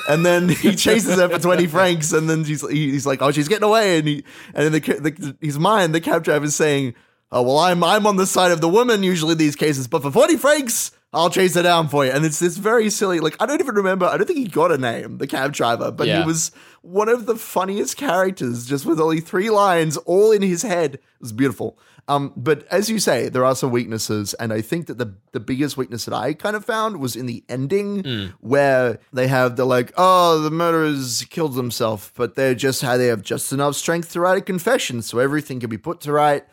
and 0.10 0.26
then 0.26 0.50
he 0.50 0.76
chases 0.76 1.16
her 1.16 1.30
for 1.30 1.40
twenty 1.40 1.68
francs, 1.68 2.14
and 2.14 2.30
then 2.30 2.44
she's 2.44 2.68
he's 2.70 3.06
like, 3.06 3.22
"Oh, 3.22 3.32
she's 3.32 3.48
getting 3.48 3.68
away," 3.68 4.00
and 4.00 4.08
he 4.08 4.24
and 4.54 4.68
in 4.68 4.72
the, 4.74 4.80
the 4.80 5.38
his 5.42 5.60
mind, 5.60 5.94
the 5.94 6.02
cab 6.02 6.24
driver's 6.24 6.56
saying. 6.56 6.96
Oh 7.36 7.42
well, 7.42 7.58
I'm 7.58 7.84
I'm 7.84 8.06
on 8.06 8.18
the 8.18 8.28
side 8.28 8.52
of 8.52 8.62
the 8.62 8.70
woman 8.70 9.02
usually 9.02 9.32
in 9.32 9.40
these 9.40 9.56
cases, 9.56 9.88
but 9.88 10.04
for 10.04 10.12
forty 10.12 10.38
francs, 10.38 10.92
I'll 11.14 11.30
chase 11.30 11.56
her 11.56 11.64
down 11.64 11.90
for 11.90 12.06
you. 12.06 12.12
And 12.12 12.26
it's 12.26 12.40
this 12.40 12.58
very 12.58 12.90
silly. 12.90 13.20
Like 13.20 13.36
I 13.40 13.46
don't 13.46 13.60
even 13.62 13.76
remember. 13.76 14.06
I 14.06 14.18
don't 14.18 14.26
think 14.26 14.40
he 14.40 14.48
got 14.48 14.72
a 14.72 14.78
name, 14.78 15.18
the 15.20 15.28
cab 15.28 15.54
driver, 15.54 15.92
but 15.92 16.08
Yeah. 16.08 16.22
he 16.22 16.26
was 16.26 16.52
one 16.82 17.08
of 17.10 17.26
the 17.28 17.36
funniest 17.36 17.98
characters, 17.98 18.66
just 18.66 18.86
with 18.86 19.00
only 19.00 19.20
three 19.22 19.50
lines, 19.50 19.98
all 19.98 20.32
in 20.32 20.42
his 20.42 20.64
head. 20.64 20.96
It 20.96 21.02
was 21.22 21.32
beautiful. 21.32 21.78
Um, 22.10 22.34
but 22.36 22.68
as 22.70 22.90
you 22.90 23.00
say, 23.00 23.30
there 23.30 23.46
are 23.46 23.56
some 23.56 23.72
weaknesses, 23.72 24.34
and 24.34 24.52
I 24.52 24.60
think 24.60 24.88
that 24.88 24.98
the 24.98 25.14
the 25.32 25.40
biggest 25.40 25.78
weakness 25.78 26.04
that 26.04 26.14
I 26.14 26.34
kind 26.34 26.54
of 26.54 26.66
found 26.66 26.98
was 26.98 27.16
in 27.16 27.28
the 27.28 27.46
ending, 27.48 28.34
where 28.42 29.00
they 29.14 29.28
have 29.28 29.56
the 29.56 29.64
like, 29.64 29.94
oh, 29.98 30.40
the 30.40 30.52
murderers 30.52 31.24
killed 31.30 31.56
themselves, 31.56 32.12
but 32.16 32.36
they're 32.36 32.56
just 32.56 32.82
how 32.82 32.98
they 32.98 33.08
have 33.08 33.22
just 33.22 33.54
enough 33.54 33.76
strength 33.76 34.12
to 34.14 34.20
write 34.20 34.38
a 34.38 34.42
confession, 34.42 35.02
so 35.02 35.20
everything 35.20 35.62
can 35.62 35.70
be 35.70 35.78
put 35.78 36.02
to 36.02 36.12
right 36.12 36.44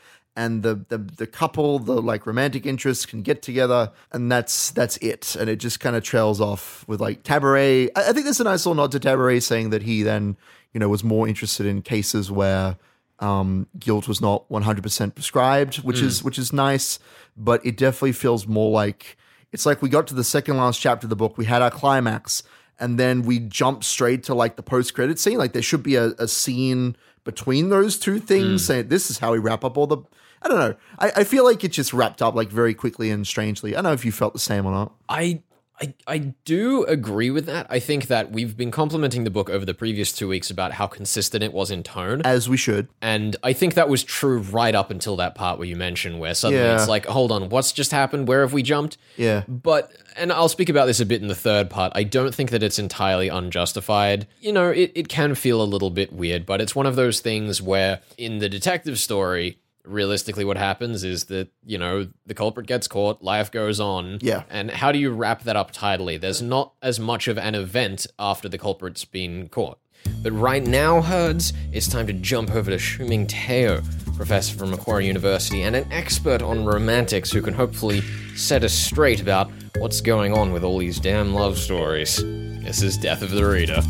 and 0.40 0.62
the, 0.62 0.74
the 0.88 0.96
the 0.96 1.26
couple, 1.26 1.78
the 1.78 2.00
like 2.00 2.26
romantic 2.26 2.64
interests 2.64 3.04
can 3.04 3.20
get 3.20 3.42
together, 3.42 3.92
and 4.10 4.32
that's 4.32 4.70
that's 4.70 4.96
it. 4.96 5.36
And 5.38 5.50
it 5.50 5.56
just 5.56 5.80
kind 5.80 5.94
of 5.94 6.02
trails 6.02 6.40
off 6.40 6.82
with 6.88 6.98
like 6.98 7.22
Tabaret. 7.24 7.90
I, 7.94 8.08
I 8.08 8.12
think 8.12 8.24
there's 8.24 8.40
a 8.40 8.44
nice 8.44 8.64
little 8.64 8.82
nod 8.82 8.90
to 8.92 9.00
Tabaret 9.00 9.42
saying 9.42 9.68
that 9.68 9.82
he 9.82 10.02
then, 10.02 10.38
you 10.72 10.80
know, 10.80 10.88
was 10.88 11.04
more 11.04 11.28
interested 11.28 11.66
in 11.66 11.82
cases 11.82 12.30
where 12.30 12.78
um, 13.18 13.66
guilt 13.78 14.08
was 14.08 14.22
not 14.22 14.48
100% 14.48 15.14
prescribed, 15.14 15.76
which 15.80 16.00
is 16.00 16.24
which 16.24 16.38
is 16.38 16.54
nice. 16.54 16.98
But 17.36 17.64
it 17.66 17.76
definitely 17.76 18.12
feels 18.12 18.46
more 18.46 18.70
like 18.70 19.18
it's 19.52 19.66
like 19.66 19.82
we 19.82 19.90
got 19.90 20.06
to 20.06 20.14
the 20.14 20.24
second 20.24 20.56
last 20.56 20.80
chapter 20.80 21.04
of 21.04 21.10
the 21.10 21.16
book, 21.16 21.36
we 21.36 21.44
had 21.44 21.60
our 21.60 21.70
climax, 21.70 22.42
and 22.78 22.98
then 22.98 23.22
we 23.22 23.40
jump 23.40 23.84
straight 23.84 24.22
to 24.24 24.34
like 24.34 24.56
the 24.56 24.62
post 24.62 24.94
credit 24.94 25.18
scene. 25.18 25.36
Like 25.36 25.52
there 25.52 25.60
should 25.60 25.82
be 25.82 25.96
a, 25.96 26.12
a 26.18 26.26
scene 26.26 26.96
between 27.24 27.68
those 27.68 27.98
two 27.98 28.18
things 28.18 28.62
mm. 28.62 28.66
saying 28.66 28.88
this 28.88 29.10
is 29.10 29.18
how 29.18 29.32
we 29.32 29.38
wrap 29.38 29.64
up 29.64 29.76
all 29.76 29.86
the 29.86 29.98
I 30.42 30.48
don't 30.48 30.58
know. 30.58 30.74
I, 30.98 31.12
I 31.16 31.24
feel 31.24 31.44
like 31.44 31.64
it 31.64 31.68
just 31.68 31.92
wrapped 31.92 32.22
up 32.22 32.34
like 32.34 32.48
very 32.48 32.72
quickly 32.72 33.10
and 33.10 33.26
strangely. 33.26 33.74
I 33.74 33.78
don't 33.78 33.84
know 33.84 33.92
if 33.92 34.04
you 34.04 34.12
felt 34.12 34.32
the 34.32 34.38
same 34.38 34.64
or 34.64 34.72
not. 34.72 34.92
I, 35.08 35.42
I 35.80 35.94
I 36.06 36.18
do 36.44 36.84
agree 36.84 37.30
with 37.30 37.46
that. 37.46 37.66
I 37.70 37.78
think 37.78 38.08
that 38.08 38.30
we've 38.32 38.56
been 38.56 38.70
complimenting 38.70 39.24
the 39.24 39.30
book 39.30 39.48
over 39.48 39.64
the 39.64 39.72
previous 39.74 40.12
two 40.12 40.28
weeks 40.28 40.50
about 40.50 40.72
how 40.72 40.86
consistent 40.86 41.42
it 41.42 41.52
was 41.52 41.70
in 41.70 41.82
tone. 41.82 42.20
As 42.24 42.48
we 42.48 42.56
should. 42.56 42.88
And 43.00 43.36
I 43.42 43.52
think 43.52 43.74
that 43.74 43.88
was 43.88 44.02
true 44.04 44.40
right 44.40 44.74
up 44.74 44.90
until 44.90 45.16
that 45.16 45.34
part 45.34 45.58
where 45.58 45.66
you 45.68 45.76
mentioned 45.76 46.20
where 46.20 46.34
suddenly 46.34 46.64
Yeah. 46.64 46.74
it's 46.76 46.88
like, 46.88 47.06
hold 47.06 47.32
on, 47.32 47.48
what's 47.48 47.72
just 47.72 47.92
happened? 47.92 48.28
Where 48.28 48.42
have 48.42 48.52
we 48.52 48.62
jumped? 48.62 48.98
Yeah. 49.16 49.44
But, 49.48 49.92
and 50.16 50.32
I'll 50.32 50.48
speak 50.48 50.68
about 50.68 50.86
this 50.86 51.00
a 51.00 51.06
bit 51.06 51.22
in 51.22 51.28
the 51.28 51.34
third 51.34 51.70
part, 51.70 51.92
I 51.94 52.02
don't 52.02 52.34
think 52.34 52.50
that 52.50 52.62
it's 52.62 52.78
entirely 52.78 53.28
unjustified. 53.28 54.26
You 54.40 54.52
know, 54.52 54.70
it, 54.70 54.92
it 54.94 55.08
can 55.08 55.34
feel 55.34 55.62
a 55.62 55.64
little 55.64 55.90
bit 55.90 56.12
weird, 56.12 56.44
but 56.46 56.60
it's 56.60 56.74
one 56.74 56.86
of 56.86 56.96
those 56.96 57.20
things 57.20 57.62
where 57.62 58.00
in 58.18 58.38
the 58.38 58.48
detective 58.48 58.98
story, 58.98 59.58
realistically 59.84 60.44
what 60.44 60.56
happens 60.56 61.04
is 61.04 61.24
that 61.24 61.48
you 61.64 61.78
know 61.78 62.08
the 62.26 62.34
culprit 62.34 62.66
gets 62.66 62.86
caught 62.86 63.22
life 63.22 63.50
goes 63.50 63.80
on. 63.80 64.18
Yeah. 64.20 64.42
and 64.50 64.70
how 64.70 64.92
do 64.92 64.98
you 64.98 65.10
wrap 65.10 65.42
that 65.44 65.56
up 65.56 65.72
tidily? 65.72 66.16
There's 66.16 66.42
not 66.42 66.74
as 66.82 67.00
much 67.00 67.28
of 67.28 67.38
an 67.38 67.54
event 67.54 68.06
after 68.18 68.48
the 68.48 68.58
culprit's 68.58 69.04
been 69.04 69.48
caught. 69.48 69.78
But 70.22 70.32
right 70.32 70.62
now 70.62 71.02
herds 71.02 71.52
it's 71.72 71.88
time 71.88 72.06
to 72.06 72.12
jump 72.12 72.50
over 72.50 72.70
to 72.70 72.78
hsu-ming 72.78 73.26
teo 73.26 73.82
professor 74.16 74.56
from 74.56 74.70
macquarie 74.70 75.06
university 75.06 75.62
and 75.62 75.76
an 75.76 75.90
expert 75.92 76.42
on 76.42 76.64
romantics 76.64 77.30
who 77.30 77.42
can 77.42 77.54
hopefully 77.54 78.02
set 78.36 78.64
us 78.64 78.72
straight 78.72 79.20
about 79.20 79.50
what's 79.78 80.00
going 80.00 80.32
on 80.32 80.52
with 80.52 80.62
all 80.64 80.78
these 80.78 81.00
damn 81.00 81.32
love 81.34 81.58
stories. 81.58 82.16
This 82.62 82.82
is 82.82 82.96
death 82.98 83.22
of 83.22 83.30
the 83.30 83.46
reader 83.46 83.82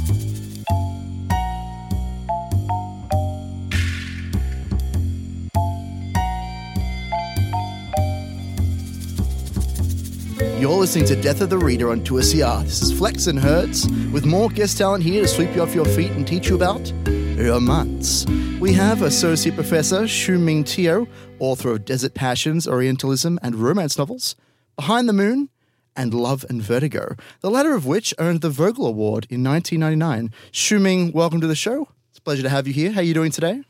You're 10.61 10.76
listening 10.76 11.07
to 11.07 11.17
Death 11.17 11.40
of 11.40 11.49
the 11.49 11.57
Reader 11.57 11.90
on 11.90 12.02
2SER. 12.02 12.64
This 12.64 12.83
is 12.83 12.93
Flex 12.93 13.29
and 13.29 13.38
Herds, 13.38 13.88
with 14.12 14.26
more 14.26 14.50
guest 14.50 14.76
talent 14.76 15.02
here 15.02 15.23
to 15.23 15.26
sweep 15.26 15.55
you 15.55 15.62
off 15.62 15.75
your 15.75 15.87
feet 15.87 16.11
and 16.11 16.29
teach 16.29 16.50
you 16.50 16.55
about 16.55 16.93
romance. 17.07 18.26
We 18.61 18.75
have 18.75 19.00
Associate 19.00 19.55
Professor 19.55 20.07
Hsu-Ming 20.07 20.64
Teo, 20.64 21.09
author 21.38 21.71
of 21.71 21.87
Desert 21.87 22.12
Passions, 22.12 22.69
Orientalism, 22.69 23.38
and 23.43 23.55
romance 23.55 23.97
novels, 23.97 24.37
Behind 24.76 25.09
the 25.09 25.14
Moon, 25.14 25.49
and 25.97 26.12
Love 26.12 26.45
and 26.50 26.61
Vertigo, 26.61 27.17
the 27.40 27.50
latter 27.50 27.75
of 27.75 27.87
which 27.87 28.12
earned 28.19 28.43
the 28.43 28.50
Vogel 28.50 28.87
Award 28.87 29.26
in 29.31 29.43
1999. 29.43 30.31
Shu 30.52 30.79
Ming, 30.79 31.11
welcome 31.12 31.40
to 31.40 31.47
the 31.47 31.55
show. 31.55 31.88
It's 32.11 32.19
a 32.19 32.21
pleasure 32.21 32.43
to 32.43 32.50
have 32.50 32.67
you 32.67 32.75
here. 32.75 32.93
How 32.93 33.00
are 33.00 33.05
you 33.05 33.14
doing 33.14 33.31
today? 33.31 33.62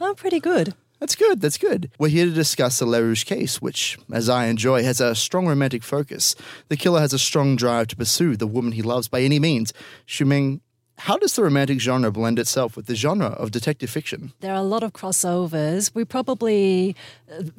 I'm 0.00 0.14
pretty 0.14 0.38
good. 0.38 0.74
That's 1.00 1.14
good. 1.14 1.40
That's 1.40 1.58
good. 1.58 1.90
We're 1.98 2.08
here 2.08 2.24
to 2.24 2.32
discuss 2.32 2.78
the 2.78 2.86
LaRouge 2.86 3.26
case, 3.26 3.60
which, 3.60 3.98
as 4.12 4.28
I 4.28 4.46
enjoy, 4.46 4.82
has 4.82 5.00
a 5.00 5.14
strong 5.14 5.46
romantic 5.46 5.82
focus. 5.82 6.34
The 6.68 6.76
killer 6.76 7.00
has 7.00 7.12
a 7.12 7.18
strong 7.18 7.56
drive 7.56 7.88
to 7.88 7.96
pursue 7.96 8.36
the 8.36 8.46
woman 8.46 8.72
he 8.72 8.82
loves 8.82 9.08
by 9.08 9.20
any 9.20 9.38
means. 9.38 9.72
Hsu-Ming, 10.06 10.62
how 10.98 11.18
does 11.18 11.36
the 11.36 11.42
romantic 11.42 11.78
genre 11.80 12.10
blend 12.10 12.38
itself 12.38 12.74
with 12.76 12.86
the 12.86 12.94
genre 12.94 13.26
of 13.26 13.50
detective 13.50 13.90
fiction? 13.90 14.32
There 14.40 14.52
are 14.52 14.56
a 14.56 14.62
lot 14.62 14.82
of 14.82 14.94
crossovers. 14.94 15.94
We 15.94 16.06
probably 16.06 16.96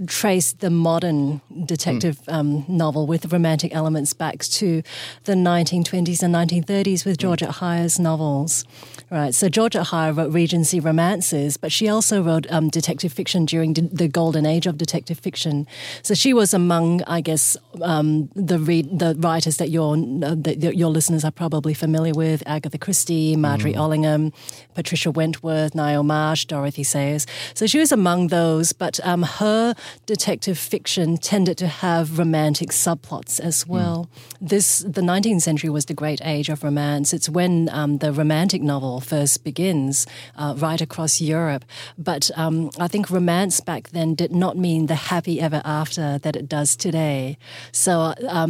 trace 0.06 0.54
the 0.54 0.70
modern 0.70 1.42
detective 1.66 2.20
um, 2.28 2.64
novel 2.68 3.06
with 3.06 3.32
romantic 3.32 3.76
elements 3.76 4.14
back 4.14 4.40
to 4.40 4.82
the 5.26 5.34
1920s 5.34 6.24
and 6.24 6.34
1930s 6.34 7.06
with 7.06 7.18
Georgette 7.18 7.56
Heyer's 7.56 8.00
novels. 8.00 8.64
Right, 9.10 9.34
so 9.34 9.48
Georgette 9.48 9.88
Heyer 9.88 10.16
wrote 10.18 10.34
Regency 10.34 10.80
romances, 10.82 11.56
but 11.56 11.72
she 11.72 11.88
also 11.88 12.22
wrote 12.22 12.46
um, 12.52 12.70
detective 12.70 13.14
fiction 13.14 13.46
during 13.46 13.72
d- 13.72 13.90
the 13.90 14.10
golden 14.10 14.46
age 14.46 14.68
of 14.68 14.78
detective 14.78 15.20
fiction. 15.20 15.66
So 16.02 16.14
she 16.14 16.34
was 16.34 16.54
among, 16.54 17.04
I 17.04 17.22
guess, 17.22 17.56
um, 17.82 18.30
the 18.36 18.60
read, 18.60 19.00
the 19.00 19.16
writers 19.18 19.58
that 19.58 19.70
your 19.70 19.96
uh, 19.96 20.36
that 20.40 20.76
your 20.76 20.90
listeners 20.90 21.24
are 21.24 21.32
probably 21.32 21.74
familiar 21.74 22.14
with: 22.14 22.44
Agatha 22.46 22.78
Christie, 22.78 23.38
Margery 23.38 23.76
Allingham, 23.76 24.34
Patricia 24.74 25.10
Wentworth, 25.10 25.74
Ngaio 25.74 26.04
Marsh, 26.06 26.44
Dorothy 26.44 26.84
Sayers. 26.84 27.26
So 27.54 27.66
she 27.66 27.80
was 27.80 27.94
among 27.94 28.28
those, 28.28 28.74
but 28.74 29.00
um, 29.06 29.24
her 29.58 29.76
detective 30.06 30.58
fiction 30.58 31.18
tended 31.18 31.58
to 31.58 31.68
have 31.68 32.20
romantic 32.20 32.70
subplots 32.70 33.40
as 33.40 33.68
well. 33.68 34.10
This 34.40 34.80
the 34.80 35.02
19th 35.02 35.42
century 35.42 35.70
was 35.78 35.86
the 35.86 35.94
great 36.04 36.22
age 36.24 36.50
of 36.50 36.64
romance. 36.64 37.08
It's 37.18 37.30
when 37.30 37.70
um, 37.80 37.98
the 38.04 38.12
romantic 38.12 38.62
novel 38.62 39.00
first 39.02 39.44
begins 39.44 40.06
uh, 40.36 40.54
right 40.58 40.82
across 40.88 41.14
Europe. 41.22 41.64
But 41.98 42.24
um, 42.36 42.70
I 42.80 42.88
think 42.88 43.10
romance 43.10 43.60
back 43.72 43.84
then 43.98 44.16
did 44.16 44.32
not 44.32 44.56
mean 44.58 44.86
the 44.88 45.00
happy 45.14 45.36
ever 45.48 45.62
after 45.66 46.06
that 46.24 46.36
it 46.36 46.48
does 46.48 46.76
today. 46.76 47.38
So 47.72 48.14
um, 48.40 48.50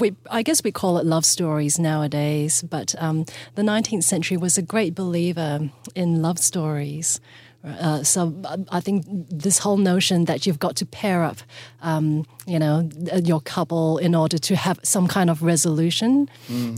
we, 0.00 0.08
I 0.38 0.42
guess 0.42 0.64
we 0.64 0.72
call 0.72 0.98
it 0.98 1.06
love 1.06 1.24
stories 1.24 1.78
nowadays. 1.78 2.62
But 2.76 2.94
um, 2.98 3.24
the 3.54 3.62
19th 3.62 4.04
century 4.04 4.36
was 4.36 4.58
a 4.58 4.62
great 4.62 4.94
believer 4.94 5.70
in 5.94 6.22
love 6.22 6.38
stories. 6.38 7.20
Uh, 7.64 8.02
so 8.02 8.34
I 8.70 8.80
think 8.80 9.04
this 9.08 9.58
whole 9.58 9.76
notion 9.76 10.24
that 10.24 10.46
you've 10.46 10.58
got 10.58 10.76
to 10.76 10.86
pair 10.86 11.22
up, 11.22 11.38
um, 11.80 12.26
you 12.46 12.58
know, 12.58 12.88
your 13.22 13.40
couple 13.40 13.98
in 13.98 14.14
order 14.14 14.38
to 14.38 14.56
have 14.56 14.80
some 14.82 15.06
kind 15.06 15.30
of 15.30 15.42
resolution, 15.42 16.28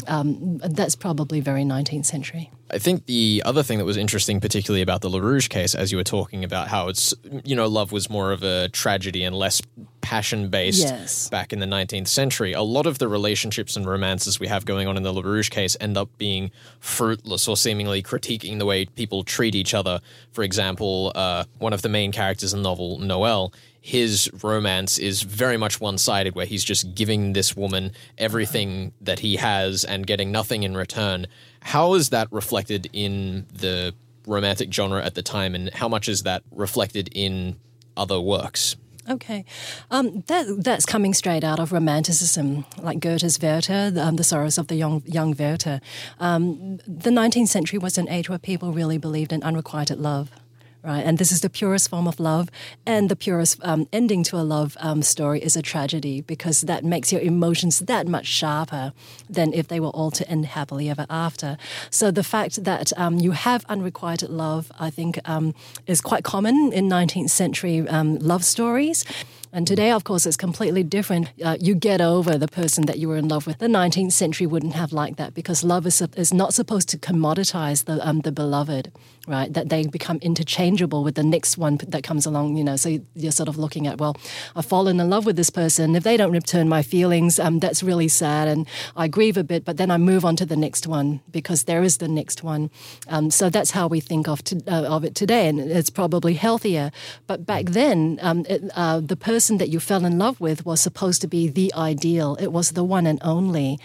um, 0.07 0.59
that's 0.59 0.95
probably 0.95 1.41
very 1.41 1.63
19th 1.63 2.05
century. 2.05 2.51
I 2.71 2.79
think 2.79 3.07
the 3.07 3.43
other 3.45 3.63
thing 3.63 3.79
that 3.79 3.85
was 3.85 3.97
interesting, 3.97 4.41
particularly 4.41 4.83
about 4.83 5.01
the 5.01 5.09
LaRouge 5.09 5.49
case, 5.49 5.75
as 5.75 5.93
you 5.93 5.99
were 5.99 6.05
talking 6.05 6.45
about 6.45 6.69
how 6.69 6.89
it's, 6.89 7.15
you 7.45 7.55
know, 7.55 7.67
love 7.67 7.93
was 7.93 8.11
more 8.11 8.33
of 8.33 8.43
a 8.43 8.69
tragedy 8.71 9.23
and 9.23 9.37
less 9.37 9.63
passion 10.15 10.49
based 10.49 10.87
Yes. 10.87 11.29
back 11.29 11.53
in 11.53 11.59
the 11.59 11.67
19th 11.67 12.07
century. 12.07 12.53
A 12.53 12.63
lot 12.63 12.87
of 12.87 12.99
the 12.99 13.09
relationships 13.09 13.75
and 13.77 13.85
romances 13.85 14.39
we 14.39 14.47
have 14.47 14.65
going 14.65 14.87
on 14.87 14.97
in 14.97 15.03
the 15.03 15.13
LaRouge 15.13 15.51
case 15.51 15.77
end 15.81 15.97
up 15.97 16.09
being 16.19 16.53
fruitless 16.79 17.49
or 17.49 17.57
seemingly 17.57 18.01
critiquing 18.01 18.61
the 18.61 18.65
way 18.65 18.85
people 18.85 19.25
treat 19.25 19.57
each 19.57 19.75
other. 19.75 20.01
For 20.31 20.45
example, 20.45 21.11
uh, 21.17 21.45
one 21.59 21.73
of 21.73 21.83
the 21.83 21.89
main 21.89 22.13
characters 22.13 22.53
in 22.55 22.63
the 22.63 22.69
novel, 22.69 22.99
Noel, 23.01 23.53
his 23.81 24.31
romance 24.43 24.99
is 24.99 25.23
very 25.23 25.57
much 25.57 25.81
one 25.81 25.99
sided, 25.99 26.37
where 26.37 26.47
he's 26.47 26.63
just 26.63 26.95
giving 26.95 27.33
this 27.33 27.57
woman 27.57 27.91
everything 28.17 28.93
that 29.01 29.19
he 29.19 29.35
has 29.37 29.85
and 29.85 30.07
getting 30.07 30.31
nothing 30.31 30.63
in 30.63 30.77
return. 30.77 31.27
How 31.61 31.95
is 31.95 32.11
that 32.11 32.29
reflected 32.31 32.89
in 32.93 33.47
the 33.53 33.95
romantic 34.29 34.73
genre 34.73 35.05
at 35.05 35.15
the 35.17 35.23
time, 35.23 35.57
and 35.57 35.71
how 35.75 35.89
much 35.89 36.09
is 36.09 36.23
that 36.23 36.43
reflected 36.53 37.09
in 37.13 37.57
other 37.97 38.21
works? 38.21 38.77
Okay, 39.09 39.45
um, 39.91 40.25
that 40.29 40.47
that's 40.65 40.87
coming 40.87 41.13
straight 41.13 41.45
out 41.45 41.61
of 41.61 41.73
Romanticism, 41.73 42.65
like 42.81 43.01
Goethe's 43.01 43.39
Werther, 43.39 43.91
the, 43.91 44.03
um, 44.03 44.17
the 44.17 44.25
sorrows 44.25 44.57
of 44.57 44.69
the 44.69 44.77
young 44.77 45.03
young 45.05 45.35
Werther. 45.39 45.81
Um, 46.21 46.79
the 46.87 47.11
19th 47.11 47.49
century 47.49 47.79
was 47.79 47.99
an 47.99 48.09
age 48.09 48.31
where 48.31 48.39
people 48.39 48.73
really 48.73 48.97
believed 48.97 49.33
in 49.33 49.43
unrequited 49.43 49.99
love. 49.99 50.31
Right, 50.85 51.03
and 51.07 51.17
this 51.17 51.33
is 51.33 51.41
the 51.41 51.49
purest 51.49 51.89
form 51.89 52.07
of 52.07 52.21
love, 52.21 52.51
and 52.85 53.09
the 53.09 53.17
purest 53.17 53.59
um, 53.65 53.89
ending 53.91 54.23
to 54.25 54.37
a 54.37 54.45
love 54.45 54.77
um, 54.81 55.01
story 55.01 55.41
is 55.41 55.57
a 55.57 55.63
tragedy 55.63 56.21
because 56.21 56.61
that 56.61 56.85
makes 56.85 57.11
your 57.11 57.23
emotions 57.23 57.79
that 57.79 58.07
much 58.07 58.27
sharper 58.27 58.93
than 59.27 59.55
if 59.55 59.69
they 59.69 59.81
were 59.81 59.89
all 59.89 60.11
to 60.11 60.29
end 60.29 60.45
happily 60.45 60.91
ever 60.91 61.07
after. 61.09 61.57
So 61.89 62.11
the 62.11 62.23
fact 62.23 62.65
that 62.65 62.93
um, 62.99 63.19
you 63.19 63.31
have 63.31 63.65
unrequited 63.67 64.29
love, 64.29 64.71
I 64.79 64.91
think, 64.91 65.19
um, 65.27 65.55
is 65.87 66.03
quite 66.03 66.23
common 66.23 66.71
in 66.75 66.87
19th 66.87 67.31
century 67.31 67.89
um, 67.89 68.19
love 68.19 68.45
stories. 68.45 69.07
And 69.55 69.69
today, 69.69 69.93
of 69.93 70.03
course, 70.03 70.27
it's 70.27 70.37
completely 70.37 70.83
different. 70.83 71.29
Uh, 71.43 71.57
you 71.61 71.77
get 71.77 72.01
over 72.01 72.37
the 72.37 72.49
person 72.49 72.87
that 72.87 72.99
you 72.99 73.09
were 73.09 73.17
in 73.17 73.29
love 73.29 73.47
with. 73.47 73.59
The 73.59 73.69
19th 73.69 74.11
century 74.11 74.49
wouldn't 74.49 74.75
have 74.75 74.93
liked 74.93 75.17
that 75.19 75.33
because 75.33 75.63
love 75.63 75.87
is, 75.87 76.03
is 76.17 76.35
not 76.35 76.53
supposed 76.53 76.89
to 76.89 76.99
commoditize 76.99 77.85
the, 77.85 78.05
um, 78.07 78.23
the 78.23 78.33
beloved, 78.33 78.91
right? 79.27 79.53
That 79.53 79.69
they 79.69 79.87
become 79.87 80.19
interchangeable 80.19 81.05
with 81.05 81.15
the 81.15 81.23
next 81.23 81.57
one 81.59 81.79
that 81.89 82.03
comes 82.03 82.27
along, 82.27 82.57
you 82.57 82.65
know. 82.65 82.77
So 82.77 82.99
you're 83.15 83.33
sort 83.33 83.49
of 83.49 83.57
looking 83.57 83.87
at, 83.87 83.99
well, 83.99 84.17
I've 84.55 84.67
fallen 84.67 85.01
in 85.01 85.11
love 85.11 85.27
with 85.27 85.37
this 85.37 85.51
person. 85.51 85.97
If 85.97 86.05
they 86.05 86.17
don't 86.17 86.33
return 86.33 86.69
my 86.69 86.83
feelings, 86.83 87.39
um, 87.39 87.59
that's 87.59 87.83
really 87.83 88.09
sad. 88.09 88.49
And 88.49 88.67
I 88.97 89.09
grieve 89.09 89.37
a 89.37 89.45
bit, 89.45 89.65
but 89.65 89.77
then 89.77 89.91
I 89.91 89.97
move 89.97 90.25
on 90.25 90.37
to 90.37 90.47
the 90.47 90.57
next 90.57 90.87
one 90.87 91.21
because 91.31 91.65
there 91.65 91.83
is 91.83 91.99
the 91.99 92.09
next 92.09 92.43
one. 92.43 92.71
Um, 93.09 93.31
so 93.31 93.51
that's 93.51 93.71
how 93.71 93.87
we 93.87 94.01
think 94.01 94.29
of, 94.29 94.43
to, 94.45 94.63
uh, 94.67 94.85
of 94.85 95.05
it 95.05 95.15
today. 95.15 95.49
And 95.49 95.61
it's 95.61 95.91
probably 95.91 96.35
healthier. 96.35 96.91
But 97.27 97.47
back 97.47 97.67
then, 97.67 98.19
um, 98.23 98.45
it, 98.49 98.63
uh, 98.75 99.01
the 99.01 99.17
person 99.17 99.59
that 99.59 99.69
you 99.69 99.81
fell 99.81 100.05
in 100.05 100.19
love 100.19 100.41
with 100.41 100.67
was 100.67 100.81
supposed 100.81 101.21
to 101.23 101.29
be 101.29 101.49
the 101.49 101.73
ideal. 101.75 102.37
It 102.41 102.53
was 102.53 102.73
the 102.73 102.85
one 102.85 103.07
and 103.07 103.19
only. 103.23 103.79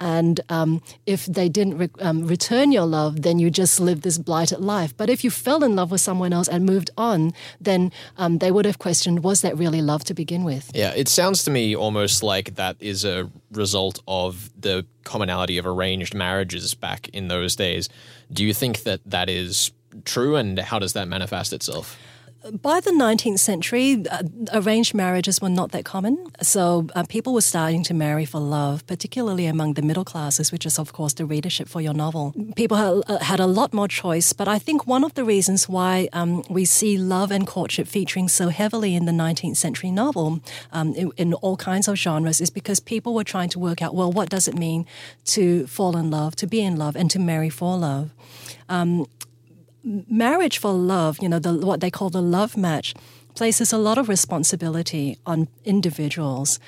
And 0.00 0.40
um, 0.48 0.82
if 1.06 1.26
they 1.26 1.48
didn't 1.48 1.78
re- 1.78 1.90
um, 2.00 2.26
return 2.26 2.72
your 2.72 2.86
love, 2.86 3.22
then 3.22 3.38
you 3.38 3.50
just 3.50 3.80
lived 3.80 4.02
this 4.02 4.18
blighted 4.18 4.60
life. 4.60 4.96
But 4.96 5.08
if 5.08 5.24
you 5.24 5.30
fell 5.30 5.62
in 5.62 5.76
love 5.76 5.90
with 5.90 6.00
someone 6.00 6.32
else 6.32 6.48
and 6.48 6.66
moved 6.66 6.90
on, 6.96 7.32
then 7.60 7.92
um, 8.16 8.38
they 8.38 8.50
would 8.50 8.64
have 8.64 8.78
questioned, 8.78 9.22
was 9.22 9.40
that 9.42 9.56
really 9.56 9.82
love 9.82 10.04
to 10.04 10.14
begin 10.14 10.44
with? 10.44 10.70
Yeah, 10.74 10.92
it 10.94 11.08
sounds 11.08 11.44
to 11.44 11.50
me 11.50 11.76
almost 11.76 12.22
like 12.22 12.56
that 12.56 12.76
is 12.80 13.04
a 13.04 13.30
result 13.52 14.00
of 14.08 14.50
the 14.60 14.84
commonality 15.04 15.58
of 15.58 15.66
arranged 15.66 16.14
marriages 16.14 16.74
back 16.74 17.08
in 17.08 17.28
those 17.28 17.54
days. 17.56 17.88
Do 18.32 18.44
you 18.44 18.54
think 18.54 18.82
that 18.82 19.00
that 19.06 19.28
is 19.28 19.70
true, 20.04 20.36
and 20.36 20.58
how 20.58 20.78
does 20.78 20.94
that 20.94 21.06
manifest 21.08 21.52
itself? 21.52 21.96
By 22.52 22.80
the 22.80 22.90
19th 22.90 23.38
century, 23.38 24.04
uh, 24.10 24.22
arranged 24.52 24.92
marriages 24.92 25.40
were 25.40 25.48
not 25.48 25.72
that 25.72 25.86
common. 25.86 26.26
So 26.42 26.86
uh, 26.94 27.04
people 27.04 27.32
were 27.32 27.40
starting 27.40 27.82
to 27.84 27.94
marry 27.94 28.26
for 28.26 28.38
love, 28.38 28.86
particularly 28.86 29.46
among 29.46 29.74
the 29.74 29.82
middle 29.82 30.04
classes, 30.04 30.52
which 30.52 30.66
is, 30.66 30.78
of 30.78 30.92
course, 30.92 31.14
the 31.14 31.24
readership 31.24 31.68
for 31.68 31.80
your 31.80 31.94
novel. 31.94 32.34
People 32.54 32.76
had, 32.76 33.02
uh, 33.10 33.18
had 33.24 33.40
a 33.40 33.46
lot 33.46 33.72
more 33.72 33.88
choice, 33.88 34.34
but 34.34 34.46
I 34.46 34.58
think 34.58 34.86
one 34.86 35.04
of 35.04 35.14
the 35.14 35.24
reasons 35.24 35.70
why 35.70 36.10
um, 36.12 36.44
we 36.50 36.66
see 36.66 36.98
love 36.98 37.30
and 37.30 37.46
courtship 37.46 37.88
featuring 37.88 38.28
so 38.28 38.50
heavily 38.50 38.94
in 38.94 39.06
the 39.06 39.12
19th 39.12 39.56
century 39.56 39.90
novel 39.90 40.40
um, 40.70 40.94
in, 40.94 41.12
in 41.16 41.32
all 41.34 41.56
kinds 41.56 41.88
of 41.88 41.96
genres 41.96 42.42
is 42.42 42.50
because 42.50 42.78
people 42.78 43.14
were 43.14 43.24
trying 43.24 43.48
to 43.48 43.58
work 43.58 43.80
out 43.80 43.94
well, 43.94 44.12
what 44.12 44.28
does 44.28 44.48
it 44.48 44.54
mean 44.54 44.84
to 45.24 45.66
fall 45.66 45.96
in 45.96 46.10
love, 46.10 46.36
to 46.36 46.46
be 46.46 46.60
in 46.60 46.76
love, 46.76 46.94
and 46.94 47.10
to 47.10 47.18
marry 47.18 47.48
for 47.48 47.78
love? 47.78 48.10
Um, 48.68 49.06
marriage 49.84 50.58
for 50.58 50.72
love, 50.72 51.18
you 51.20 51.28
know, 51.28 51.38
the, 51.38 51.54
what 51.54 51.80
they 51.80 51.90
call 51.90 52.10
the 52.10 52.22
love 52.22 52.56
match, 52.56 52.94
places 53.34 53.72
a 53.72 53.78
lot 53.78 53.98
of 53.98 54.08
responsibility 54.08 55.18
on 55.26 55.48
individuals. 55.64 56.58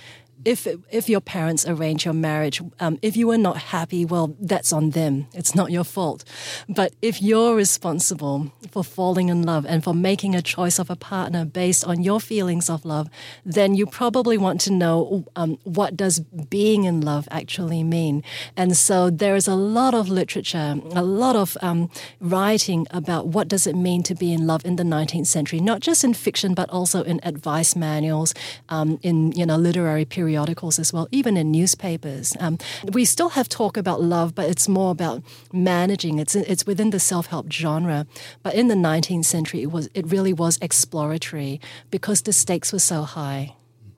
If, 0.47 0.69
if 0.93 1.09
your 1.09 1.21
parents 1.21 1.67
arrange 1.67 2.05
your 2.05 2.15
marriage, 2.15 2.63
um, 2.79 3.01
if 3.03 3.17
you 3.17 3.29
are 3.33 3.37
not 3.37 3.57
happy, 3.57 4.05
well, 4.05 4.37
that's 4.41 4.73
on 4.73 4.91
them. 4.91 5.27
It's 5.35 5.57
not 5.57 5.73
your 5.73 5.83
fault. 5.83 6.25
But 6.69 6.95
if 7.03 7.21
you're 7.21 7.57
responsible 7.57 8.53
for 8.71 8.85
falling 8.85 9.29
in 9.29 9.43
love 9.43 9.67
and 9.67 9.83
for 9.83 9.93
making 9.93 10.37
a 10.37 10.43
choice 10.43 10.79
of 10.79 10.89
a 10.89 10.95
partner 10.95 11.45
based 11.45 11.85
on 11.85 12.05
your 12.05 12.21
feelings 12.21 12.71
of 12.71 12.85
love, 12.85 13.09
then 13.45 13.75
you 13.75 13.87
probably 13.87 14.39
want 14.39 14.61
to 14.61 14.73
know 14.73 15.25
um, 15.35 15.59
what 15.65 15.97
does 15.97 16.21
being 16.49 16.85
in 16.85 17.01
love 17.01 17.27
actually 17.33 17.83
mean. 17.83 18.23
And 18.57 18.77
so 18.77 19.11
there 19.11 19.35
is 19.35 19.49
a 19.49 19.57
lot 19.57 19.95
of 19.95 20.09
literature, 20.09 20.77
a 20.95 21.03
lot 21.03 21.35
of 21.35 21.57
um, 21.61 21.91
writing 22.21 22.87
about 22.93 23.27
what 23.27 23.49
does 23.49 23.67
it 23.67 23.75
mean 23.75 24.05
to 24.05 24.15
be 24.15 24.33
in 24.33 24.47
love 24.47 24.65
in 24.65 24.77
the 24.77 24.85
19th 24.85 25.27
century, 25.27 25.59
not 25.59 25.81
just 25.81 26.05
in 26.05 26.15
fiction, 26.15 26.55
but 26.55 26.71
also 26.71 27.03
in 27.03 27.19
advice 27.25 27.75
manuals, 27.75 28.33
um, 28.69 29.01
in 29.03 29.33
you 29.33 29.45
know 29.45 29.57
literary 29.57 30.05
periodicals 30.37 30.79
as 30.79 30.93
well, 30.93 31.09
even 31.11 31.37
in 31.37 31.51
newspapers. 31.51 32.37
Um, 32.41 32.59
we 32.93 33.05
still 33.05 33.31
have 33.31 33.49
talk 33.49 33.77
about 33.77 34.03
love, 34.03 34.35
but 34.35 34.51
it's 34.51 34.69
more 34.69 34.91
about 34.91 35.23
managing. 35.53 36.19
It's 36.19 36.35
it's 36.35 36.67
within 36.67 36.91
the 36.91 37.01
self 37.01 37.27
help 37.29 37.51
genre. 37.51 38.07
But 38.43 38.55
in 38.55 38.69
the 38.69 38.75
19th 38.75 39.25
century, 39.25 39.63
it 39.63 39.71
was 39.71 39.89
it 39.95 40.05
really 40.11 40.33
was 40.35 40.59
exploratory 40.61 41.61
because 41.91 42.23
the 42.23 42.33
stakes 42.33 42.73
were 42.73 42.79
so 42.81 43.03
high. 43.03 43.57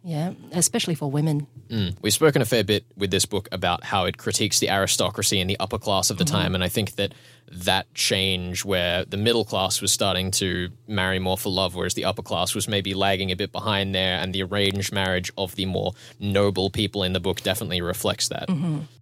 Yeah, 0.08 0.32
especially 0.52 0.94
for 0.94 1.10
women. 1.10 1.46
Mm. 1.68 1.94
We've 2.00 2.14
spoken 2.14 2.40
a 2.40 2.46
fair 2.46 2.64
bit 2.64 2.86
with 2.96 3.10
this 3.10 3.26
book 3.26 3.46
about 3.52 3.84
how 3.84 4.06
it 4.06 4.16
critiques 4.16 4.58
the 4.58 4.70
aristocracy 4.70 5.38
and 5.38 5.50
the 5.50 5.60
upper 5.60 5.76
class 5.76 6.08
of 6.08 6.16
the 6.16 6.24
time, 6.24 6.54
and 6.54 6.64
I 6.64 6.68
think 6.68 6.92
that 6.92 7.12
that 7.52 7.92
change 7.92 8.64
where 8.64 9.04
the 9.04 9.18
middle 9.18 9.44
class 9.44 9.82
was 9.82 9.92
starting 9.92 10.30
to 10.30 10.70
marry 10.86 11.18
more 11.18 11.36
for 11.36 11.50
love, 11.50 11.74
whereas 11.74 11.92
the 11.92 12.06
upper 12.06 12.22
class 12.22 12.54
was 12.54 12.66
maybe 12.66 12.94
lagging 12.94 13.30
a 13.30 13.36
bit 13.36 13.52
behind 13.52 13.94
there, 13.94 14.18
and 14.18 14.34
the 14.34 14.42
arranged 14.42 14.94
marriage 14.94 15.30
of 15.36 15.56
the 15.56 15.66
more 15.66 15.92
noble 16.18 16.70
people 16.70 17.02
in 17.02 17.12
the 17.12 17.20
book 17.20 17.42
definitely 17.42 17.82
reflects 17.82 18.28
that. 18.28 18.48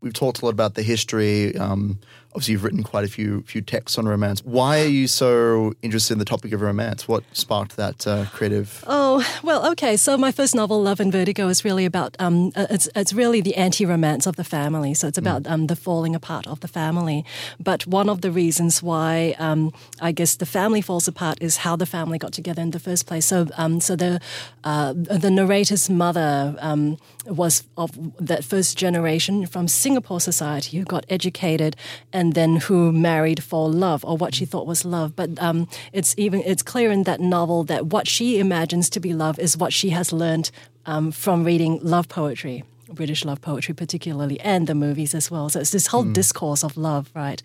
We've 0.01 0.13
talked 0.13 0.43
a 0.43 0.45
lot 0.45 0.55
about 0.55 0.75
the 0.75 0.83
history. 0.83 1.57
Um, 1.57 2.01
obviously, 2.37 2.53
you've 2.53 2.65
written 2.65 2.83
quite 2.83 3.05
a 3.05 3.09
few 3.09 3.43
few 3.43 3.63
texts 3.63 3.97
on 3.99 4.07
romance. 4.07 4.45
Why 4.45 4.81
are 4.83 4.93
you 5.01 5.09
so 5.09 5.73
interested 5.81 6.13
in 6.13 6.19
the 6.19 6.25
topic 6.27 6.53
of 6.53 6.61
romance? 6.61 7.09
What 7.09 7.25
sparked 7.33 7.77
that 7.77 8.07
uh, 8.07 8.27
creative? 8.27 8.85
Oh 8.87 9.25
well, 9.43 9.67
okay. 9.73 9.97
So 9.97 10.19
my 10.19 10.33
first 10.33 10.55
novel, 10.55 10.83
Love 10.83 11.01
and 11.01 11.11
Vertigo, 11.11 11.49
is 11.49 11.65
really 11.65 11.87
about 11.87 12.15
um, 12.19 12.53
uh, 12.55 12.67
it's 12.69 12.89
it's 12.95 13.15
really 13.15 13.41
the 13.41 13.57
anti-romance 13.57 14.27
of 14.27 14.37
the 14.37 14.45
family. 14.45 14.93
So 14.93 15.09
it's 15.09 15.17
about 15.17 15.47
um, 15.47 15.67
the 15.67 15.77
falling 15.77 16.15
apart 16.15 16.47
of 16.47 16.61
the 16.61 16.69
family. 16.69 17.25
But 17.59 17.87
one 17.87 18.11
of 18.11 18.21
the 18.21 18.31
reasons 18.31 18.83
why 18.83 19.35
um, 19.39 19.73
I 20.01 20.13
guess 20.13 20.37
the 20.37 20.47
family 20.47 20.83
falls 20.83 21.09
apart 21.09 21.39
is 21.41 21.57
how 21.59 21.75
the 21.77 21.87
family 21.87 22.19
got 22.19 22.33
together 22.33 22.61
in 22.61 22.73
the 22.73 22.81
first 22.81 23.07
place. 23.07 23.25
So 23.25 23.49
um, 23.57 23.81
so 23.81 23.97
the 23.97 24.21
uh, 24.63 24.93
the 24.95 25.31
narrator's 25.31 25.89
mother 25.89 26.55
um, 26.59 26.99
was 27.27 27.65
of 27.77 27.91
that 28.27 28.45
first 28.45 28.77
generation 28.77 29.47
from 29.47 29.69
Singapore 29.69 30.21
society 30.21 30.77
who 30.79 30.85
got 30.85 31.05
educated 31.09 31.77
and 32.13 32.26
then 32.35 32.57
who 32.57 32.93
married 32.93 33.43
for 33.43 33.69
love 33.69 34.05
or 34.05 34.17
what 34.17 34.35
she 34.35 34.45
thought 34.45 34.67
was 34.67 34.85
love. 34.85 35.15
But 35.17 35.31
um, 35.43 35.69
it's 35.93 36.15
even 36.17 36.43
it's 36.45 36.63
clear 36.63 36.91
in 36.91 37.05
that 37.05 37.21
novel 37.21 37.65
that 37.65 37.87
what 37.87 38.07
she 38.09 38.39
imagines 38.39 38.91
to 38.91 39.01
be 39.01 39.13
love 39.13 39.39
is 39.39 39.57
what 39.57 39.73
she 39.73 39.91
has 39.91 40.13
learned 40.13 40.51
um, 40.85 41.13
from 41.13 41.45
reading 41.45 41.81
love 41.83 42.09
poetry. 42.09 42.65
British 42.89 43.25
love 43.25 43.41
poetry, 43.41 43.75
particularly, 43.75 44.39
and 44.41 44.69
the 44.69 44.75
movies 44.75 45.13
as 45.13 45.29
well. 45.29 45.49
So 45.49 45.59
it's 45.59 45.73
this 45.73 45.89
whole 45.89 46.05
discourse 46.05 46.63
of 46.63 46.77
love, 46.77 47.11
right? 47.17 47.43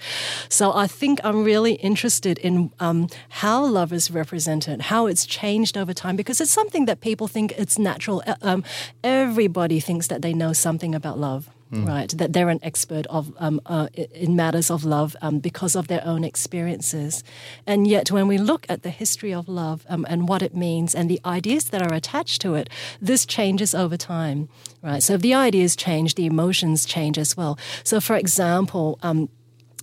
So 0.50 0.72
I 0.72 0.86
think 0.86 1.20
I'm 1.24 1.44
really 1.44 1.74
interested 1.74 2.38
in 2.38 2.72
um, 2.80 3.08
how 3.30 3.66
love 3.66 3.92
is 3.92 4.12
represented, 4.12 4.82
how 4.82 5.08
it's 5.08 5.26
changed 5.26 5.78
over 5.78 5.94
time, 5.96 6.16
because 6.16 6.42
it's 6.42 6.52
something 6.52 6.86
that 6.86 7.02
people 7.02 7.28
think 7.28 7.54
it's 7.58 7.80
natural. 7.80 8.22
Uh, 8.28 8.36
Um, 8.44 8.64
everybody 9.04 9.80
thinks 9.80 10.08
that 10.08 10.22
they 10.22 10.34
know 10.34 10.54
something 10.54 10.94
about 10.94 11.18
love. 11.18 11.50
Right, 11.72 12.10
that 12.18 12.34
they're 12.34 12.50
an 12.50 12.60
expert 12.64 13.08
of 13.08 13.34
um, 13.38 13.62
uh, 13.66 13.88
in 13.96 14.36
matters 14.36 14.70
of 14.70 14.84
love 14.84 15.16
um, 15.22 15.40
because 15.40 15.74
of 15.76 15.88
their 15.88 16.06
own 16.06 16.24
experiences, 16.26 17.24
and 17.66 17.88
yet 17.88 18.12
when 18.12 18.28
we 18.28 18.38
look 18.38 18.66
at 18.68 18.84
the 18.84 18.90
history 18.90 19.34
of 19.34 19.48
love 19.48 19.86
um, 19.88 20.06
and 20.10 20.28
what 20.28 20.42
it 20.42 20.54
means 20.54 20.94
and 20.94 21.10
the 21.10 21.22
ideas 21.26 21.66
that 21.70 21.82
are 21.82 21.94
attached 21.94 22.42
to 22.42 22.56
it, 22.56 22.70
this 23.02 23.26
changes 23.26 23.74
over 23.74 23.96
time. 23.96 24.50
Right, 24.84 25.02
so 25.02 25.16
the 25.16 25.34
ideas 25.34 25.76
change, 25.76 26.16
the 26.16 26.26
emotions 26.26 26.86
change 26.86 27.18
as 27.18 27.38
well. 27.38 27.58
So, 27.84 28.02
for 28.02 28.16
example. 28.16 29.00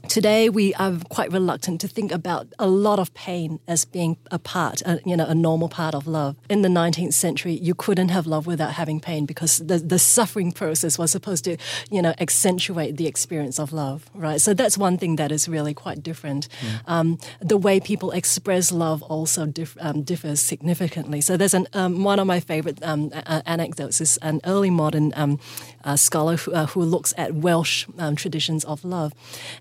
Today, 0.08 0.48
we 0.48 0.72
are 0.76 0.94
quite 1.10 1.30
reluctant 1.32 1.82
to 1.82 1.88
think 1.88 2.12
about 2.12 2.48
a 2.58 2.66
lot 2.66 2.98
of 2.98 3.12
pain 3.12 3.60
as 3.68 3.84
being 3.84 4.16
a 4.30 4.38
part, 4.38 4.80
a, 4.86 5.00
you 5.04 5.14
know, 5.14 5.26
a 5.26 5.34
normal 5.34 5.68
part 5.68 5.94
of 5.94 6.06
love. 6.06 6.34
In 6.48 6.62
the 6.62 6.68
19th 6.70 7.12
century, 7.12 7.52
you 7.52 7.74
couldn't 7.74 8.08
have 8.08 8.26
love 8.26 8.46
without 8.46 8.72
having 8.72 9.00
pain 9.00 9.26
because 9.26 9.58
the, 9.58 9.76
the 9.78 9.98
suffering 9.98 10.50
process 10.50 10.98
was 10.98 11.12
supposed 11.12 11.44
to, 11.44 11.58
you 11.90 12.00
know, 12.00 12.14
accentuate 12.18 12.96
the 12.96 13.06
experience 13.06 13.58
of 13.58 13.70
love, 13.70 14.08
right? 14.14 14.40
So 14.40 14.54
that's 14.54 14.78
one 14.78 14.96
thing 14.96 15.16
that 15.16 15.30
is 15.30 15.46
really 15.46 15.74
quite 15.74 16.02
different. 16.02 16.48
Um, 16.86 17.18
the 17.40 17.58
way 17.58 17.78
people 17.78 18.10
express 18.12 18.72
love 18.72 19.02
also 19.02 19.44
dif- 19.44 19.76
um, 19.78 20.02
differs 20.02 20.40
significantly. 20.40 21.20
So 21.20 21.36
there's 21.36 21.54
an 21.54 21.66
um, 21.74 22.02
one 22.02 22.18
of 22.18 22.26
my 22.26 22.40
favorite 22.40 22.78
um, 22.82 23.10
a- 23.12 23.22
a- 23.26 23.42
anecdotes 23.48 24.00
is 24.00 24.16
an 24.22 24.40
early 24.46 24.70
modern 24.70 25.12
um, 25.16 25.38
uh, 25.84 25.96
scholar 25.96 26.36
who, 26.36 26.52
uh, 26.52 26.66
who 26.66 26.82
looks 26.82 27.12
at 27.18 27.34
Welsh 27.34 27.86
um, 27.98 28.16
traditions 28.16 28.64
of 28.64 28.84
love, 28.86 29.12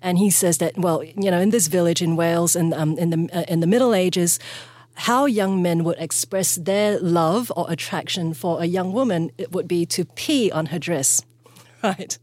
and 0.02 0.18
he 0.18 0.32
says 0.38 0.58
that 0.60 0.78
well, 0.78 1.04
you 1.04 1.32
know, 1.32 1.40
in 1.40 1.50
this 1.50 1.68
village 1.68 2.02
in 2.02 2.16
Wales 2.16 2.56
and 2.56 2.74
um, 2.74 2.98
in 2.98 3.10
the 3.10 3.30
uh, 3.38 3.44
in 3.48 3.60
the 3.60 3.68
Middle 3.68 3.94
Ages. 3.94 4.40
How 5.00 5.26
young 5.28 5.62
men 5.62 5.84
would 5.84 6.00
express 6.00 6.56
their 6.56 7.00
love 7.00 7.52
or 7.56 7.70
attraction 7.70 8.34
for 8.34 8.64
a 8.64 8.66
young 8.66 8.94
woman, 8.94 9.30
it 9.38 9.52
would 9.52 9.68
be 9.68 9.86
to 9.86 10.06
pee 10.06 10.50
on 10.50 10.68
her 10.68 10.80
dress, 10.80 11.22
right? 11.84 12.18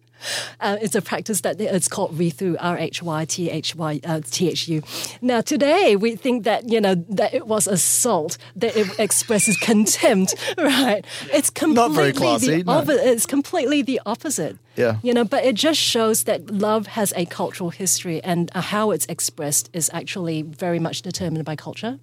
Uh, 0.61 0.77
it's 0.81 0.95
a 0.95 1.03
practice 1.03 1.41
that 1.43 1.61
it's 1.61 1.89
called 1.89 2.19
Rithu, 2.19 2.57
R 2.61 2.79
H 2.79 3.03
Y 3.03 3.25
T 3.25 3.51
H 3.51 3.75
Y 3.75 4.01
uh, 4.05 4.21
T 4.31 4.49
H 4.49 4.69
U. 4.69 4.83
Now 5.21 5.41
today 5.41 5.97
we 5.97 6.17
think 6.17 6.45
that 6.45 6.69
you 6.71 6.81
know 6.81 6.95
that 7.09 7.35
it 7.35 7.47
was 7.47 7.67
assault, 7.67 8.39
that 8.57 8.77
it 8.77 8.99
expresses 8.99 9.57
contempt, 9.57 10.35
right? 10.59 11.05
It's 11.33 11.51
completely 11.51 11.89
Not 11.89 11.91
very 11.93 12.13
classy, 12.13 12.63
the 12.63 12.65
no. 12.65 12.85
It's 12.89 13.27
completely 13.27 13.83
the 13.83 14.01
opposite. 14.07 14.59
Yeah. 14.77 14.97
you 15.05 15.15
know, 15.15 15.25
but 15.25 15.45
it 15.45 15.55
just 15.55 15.79
shows 15.79 16.25
that 16.25 16.51
love 16.51 16.89
has 16.89 17.13
a 17.17 17.27
cultural 17.27 17.71
history, 17.71 18.21
and 18.25 18.51
uh, 18.57 18.61
how 18.61 18.91
it's 18.91 19.07
expressed 19.07 19.71
is 19.73 19.89
actually 19.93 20.43
very 20.43 20.81
much 20.81 21.03
determined 21.03 21.45
by 21.45 21.55
culture. 21.55 22.01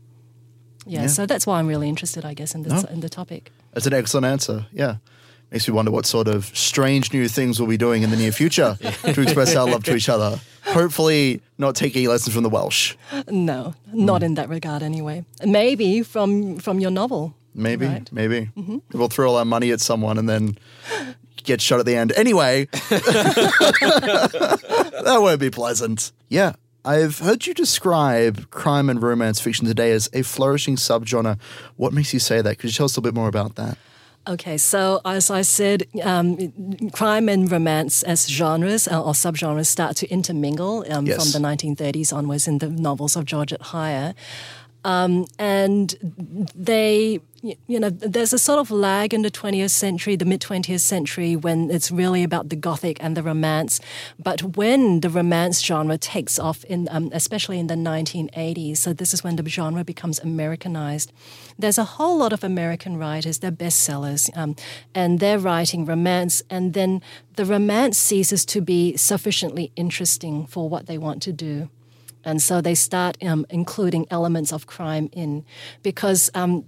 Yeah, 0.85 1.01
Yeah. 1.01 1.07
so 1.07 1.25
that's 1.25 1.45
why 1.45 1.59
I'm 1.59 1.67
really 1.67 1.89
interested, 1.89 2.23
I 2.25 2.33
guess, 2.33 2.55
in 2.55 2.63
this 2.63 2.83
in 2.85 3.01
the 3.01 3.09
topic. 3.09 3.51
That's 3.73 3.87
an 3.87 3.93
excellent 3.93 4.25
answer. 4.25 4.67
Yeah. 4.71 4.95
Makes 5.51 5.67
me 5.67 5.73
wonder 5.73 5.91
what 5.91 6.05
sort 6.05 6.27
of 6.29 6.45
strange 6.57 7.11
new 7.13 7.27
things 7.27 7.59
we'll 7.59 7.67
be 7.69 7.75
doing 7.77 8.03
in 8.03 8.09
the 8.09 8.15
near 8.15 8.31
future 8.31 8.77
to 9.03 9.21
express 9.21 9.53
our 9.55 9.67
love 9.69 9.83
to 9.83 9.95
each 9.95 10.07
other. 10.07 10.39
Hopefully, 10.63 11.41
not 11.57 11.75
taking 11.75 12.07
lessons 12.07 12.33
from 12.33 12.43
the 12.43 12.49
Welsh. 12.49 12.95
No, 13.29 13.73
not 13.91 14.23
in 14.23 14.35
that 14.35 14.47
regard, 14.47 14.81
anyway. 14.81 15.25
Maybe 15.45 16.03
from 16.03 16.57
from 16.59 16.79
your 16.79 16.91
novel. 16.91 17.35
Maybe, 17.53 17.85
Right. 17.85 18.09
maybe. 18.13 18.49
Mm-hmm. 18.55 18.77
We'll 18.97 19.09
throw 19.09 19.29
all 19.31 19.35
our 19.37 19.43
money 19.45 19.71
at 19.71 19.81
someone 19.81 20.17
and 20.17 20.29
then 20.29 20.57
get 21.43 21.59
shot 21.59 21.81
at 21.81 21.85
the 21.85 21.95
end. 21.97 22.13
Anyway, 22.15 22.67
that 23.81 25.17
won't 25.19 25.39
be 25.41 25.49
pleasant. 25.49 26.11
Yeah. 26.29 26.53
I've 26.83 27.19
heard 27.19 27.45
you 27.45 27.53
describe 27.53 28.49
crime 28.49 28.89
and 28.89 29.03
romance 29.03 29.39
fiction 29.39 29.67
today 29.67 29.91
as 29.91 30.09
a 30.13 30.23
flourishing 30.23 30.77
subgenre. 30.77 31.37
What 31.75 31.93
makes 31.93 32.11
you 32.13 32.19
say 32.19 32.41
that? 32.41 32.57
Could 32.57 32.69
you 32.71 32.73
tell 32.73 32.85
us 32.85 32.95
a 32.95 32.99
little 32.99 33.11
bit 33.11 33.15
more 33.15 33.27
about 33.27 33.55
that? 33.55 33.77
Okay, 34.27 34.57
so 34.57 35.01
as 35.03 35.31
I 35.31 35.41
said, 35.41 35.87
um, 36.03 36.37
crime 36.91 37.27
and 37.27 37.51
romance 37.51 38.03
as 38.03 38.27
genres 38.27 38.87
uh, 38.87 39.01
or 39.01 39.13
subgenres 39.13 39.65
start 39.65 39.95
to 39.97 40.07
intermingle 40.11 40.85
um, 40.93 41.07
Yes. 41.07 41.17
from 41.33 41.41
the 41.41 41.47
1930s 41.47 42.13
onwards 42.13 42.47
in 42.47 42.59
the 42.59 42.69
novels 42.69 43.15
of 43.15 43.25
Georgette 43.25 43.61
Heyer. 43.61 44.13
Um, 44.83 45.27
and 45.37 45.95
they, 46.55 47.19
you 47.41 47.79
know, 47.79 47.89
there's 47.89 48.33
a 48.33 48.39
sort 48.39 48.59
of 48.59 48.71
lag 48.71 49.13
in 49.13 49.21
the 49.21 49.31
20th 49.31 49.69
century, 49.71 50.15
the 50.15 50.25
mid 50.25 50.41
20th 50.41 50.79
century, 50.79 51.35
when 51.35 51.69
it's 51.69 51.91
really 51.91 52.23
about 52.23 52.49
the 52.49 52.55
gothic 52.55 52.97
and 52.99 53.15
the 53.15 53.23
romance. 53.23 53.79
But 54.17 54.57
when 54.57 55.01
the 55.01 55.09
romance 55.09 55.61
genre 55.61 55.97
takes 55.97 56.39
off, 56.39 56.63
in 56.65 56.87
um, 56.91 57.09
especially 57.13 57.59
in 57.59 57.67
the 57.67 57.75
1980s, 57.75 58.77
so 58.77 58.93
this 58.93 59.13
is 59.13 59.23
when 59.23 59.35
the 59.35 59.47
genre 59.47 59.83
becomes 59.83 60.19
Americanized. 60.19 61.11
There's 61.59 61.77
a 61.77 61.83
whole 61.83 62.17
lot 62.17 62.33
of 62.33 62.43
American 62.43 62.97
writers, 62.97 63.39
they're 63.39 63.51
bestsellers, 63.51 64.35
um, 64.35 64.55
and 64.95 65.19
they're 65.19 65.39
writing 65.39 65.85
romance, 65.85 66.41
and 66.49 66.73
then 66.73 67.01
the 67.35 67.45
romance 67.45 67.97
ceases 67.97 68.45
to 68.45 68.61
be 68.61 68.97
sufficiently 68.97 69.71
interesting 69.75 70.47
for 70.47 70.67
what 70.67 70.87
they 70.87 70.97
want 70.97 71.21
to 71.23 71.31
do. 71.31 71.69
And 72.23 72.41
so 72.41 72.61
they 72.61 72.75
start 72.75 73.17
um, 73.23 73.45
including 73.49 74.05
elements 74.11 74.53
of 74.53 74.67
crime 74.67 75.09
in 75.11 75.43
because 75.83 76.29
um, 76.33 76.65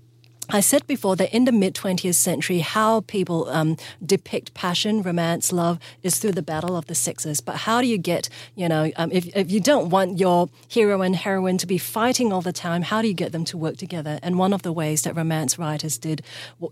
I 0.49 0.59
said 0.59 0.85
before 0.87 1.15
that 1.15 1.33
in 1.33 1.45
the 1.45 1.51
mid 1.51 1.73
20th 1.73 2.15
century, 2.15 2.59
how 2.59 3.01
people 3.01 3.49
um, 3.49 3.77
depict 4.05 4.53
passion, 4.53 5.01
romance, 5.01 5.51
love 5.51 5.79
is 6.01 6.19
through 6.19 6.33
the 6.33 6.41
battle 6.41 6.75
of 6.75 6.87
the 6.87 6.95
sexes. 6.95 7.41
But 7.41 7.57
how 7.57 7.81
do 7.81 7.87
you 7.87 7.97
get, 7.97 8.29
you 8.55 8.67
know, 8.67 8.91
um, 8.95 9.11
if, 9.11 9.25
if 9.35 9.51
you 9.51 9.59
don't 9.59 9.89
want 9.89 10.19
your 10.19 10.49
hero 10.67 11.01
and 11.01 11.15
heroine 11.15 11.57
to 11.59 11.67
be 11.67 11.77
fighting 11.77 12.31
all 12.33 12.41
the 12.41 12.53
time, 12.53 12.81
how 12.83 13.01
do 13.01 13.07
you 13.07 13.13
get 13.13 13.31
them 13.31 13.45
to 13.45 13.57
work 13.57 13.77
together? 13.77 14.19
And 14.21 14.37
one 14.37 14.53
of 14.53 14.61
the 14.61 14.71
ways 14.71 15.03
that 15.03 15.15
romance 15.15 15.57
writers 15.57 15.97
did, 15.97 16.21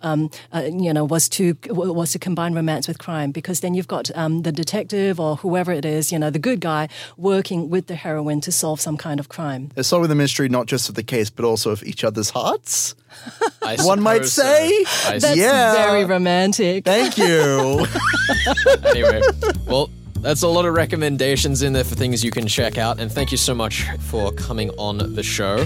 um, 0.01 0.29
uh, 0.53 0.69
you 0.71 0.93
know, 0.93 1.05
was 1.05 1.29
to 1.29 1.55
was 1.69 2.11
to 2.11 2.19
combine 2.19 2.53
romance 2.53 2.87
with 2.87 2.97
crime 2.97 3.31
because 3.31 3.61
then 3.61 3.73
you've 3.73 3.87
got 3.87 4.09
um, 4.15 4.43
the 4.43 4.51
detective 4.51 5.19
or 5.19 5.37
whoever 5.37 5.71
it 5.71 5.85
is, 5.85 6.11
you 6.11 6.19
know, 6.19 6.29
the 6.29 6.39
good 6.39 6.59
guy 6.59 6.87
working 7.17 7.69
with 7.69 7.87
the 7.87 7.95
heroine 7.95 8.41
to 8.41 8.51
solve 8.51 8.81
some 8.81 8.97
kind 8.97 9.19
of 9.19 9.29
crime. 9.29 9.69
They're 9.75 9.83
solving 9.83 10.09
the 10.09 10.15
mystery 10.15 10.49
not 10.49 10.67
just 10.67 10.89
of 10.89 10.95
the 10.95 11.03
case, 11.03 11.29
but 11.29 11.45
also 11.45 11.71
of 11.71 11.83
each 11.83 12.03
other's 12.03 12.31
hearts. 12.31 12.95
I 13.63 13.75
One 13.83 14.01
might 14.01 14.25
suppose 14.25 14.33
so. 14.33 14.41
say. 14.43 15.19
That's 15.19 15.35
Yeah. 15.37 15.73
very 15.73 16.05
romantic. 16.05 16.83
Thank 16.83 17.17
you. 17.17 17.85
anyway, 18.85 19.21
well, 19.67 19.89
that's 20.21 20.41
a 20.43 20.47
lot 20.47 20.65
of 20.65 20.73
recommendations 20.73 21.61
in 21.61 21.73
there 21.73 21.83
for 21.83 21.95
things 21.95 22.23
you 22.23 22.31
can 22.31 22.47
check 22.47 22.77
out. 22.77 22.99
And 22.99 23.11
thank 23.11 23.31
you 23.31 23.37
so 23.37 23.53
much 23.53 23.87
for 23.99 24.31
coming 24.33 24.69
on 24.77 25.15
the 25.15 25.23
show. 25.23 25.65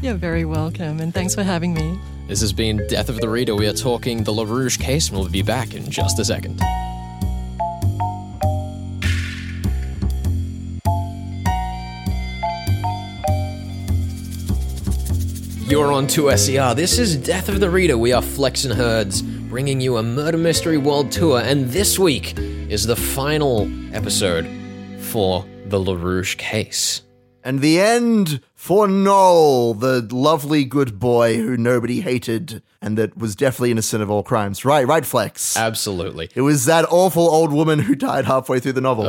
You're 0.00 0.14
very 0.14 0.44
welcome, 0.44 1.00
and 1.00 1.12
thanks 1.12 1.34
for 1.34 1.42
having 1.42 1.74
me. 1.74 1.98
This 2.28 2.40
has 2.40 2.52
been 2.52 2.86
Death 2.88 3.08
of 3.08 3.20
the 3.20 3.28
Reader. 3.28 3.54
We 3.54 3.66
are 3.66 3.72
talking 3.72 4.22
the 4.24 4.32
LaRouge 4.32 4.78
case, 4.80 5.08
and 5.10 5.18
we'll 5.18 5.28
be 5.28 5.42
back 5.42 5.74
in 5.74 5.90
just 5.90 6.18
a 6.18 6.24
second. 6.24 6.60
You're 15.74 15.90
on 15.90 16.06
2SER. 16.06 16.76
This 16.76 17.00
is 17.00 17.16
Death 17.16 17.48
of 17.48 17.58
the 17.58 17.68
Reader. 17.68 17.98
We 17.98 18.12
are 18.12 18.22
Flex 18.22 18.64
and 18.64 18.72
Herds, 18.72 19.22
bringing 19.22 19.80
you 19.80 19.96
a 19.96 20.04
murder 20.04 20.38
mystery 20.38 20.78
world 20.78 21.10
tour, 21.10 21.40
and 21.40 21.68
this 21.70 21.98
week 21.98 22.38
is 22.38 22.86
the 22.86 22.94
final 22.94 23.68
episode 23.92 24.46
for 25.00 25.44
the 25.66 25.80
LaRouge 25.80 26.36
case. 26.36 27.02
And 27.42 27.58
the 27.58 27.80
end 27.80 28.40
for 28.54 28.86
Noel, 28.86 29.74
the 29.74 30.08
lovely 30.12 30.64
good 30.64 31.00
boy 31.00 31.38
who 31.38 31.56
nobody 31.56 32.02
hated 32.02 32.62
and 32.80 32.96
that 32.96 33.16
was 33.16 33.34
definitely 33.34 33.72
innocent 33.72 34.00
of 34.00 34.10
all 34.10 34.22
crimes. 34.22 34.64
Right, 34.64 34.86
right, 34.86 35.04
Flex. 35.04 35.56
Absolutely. 35.56 36.28
it 36.36 36.42
was 36.42 36.66
that 36.66 36.84
awful 36.88 37.28
old 37.28 37.52
woman 37.52 37.80
who 37.80 37.96
died 37.96 38.26
halfway 38.26 38.60
through 38.60 38.74
the 38.74 38.80
novel. 38.80 39.06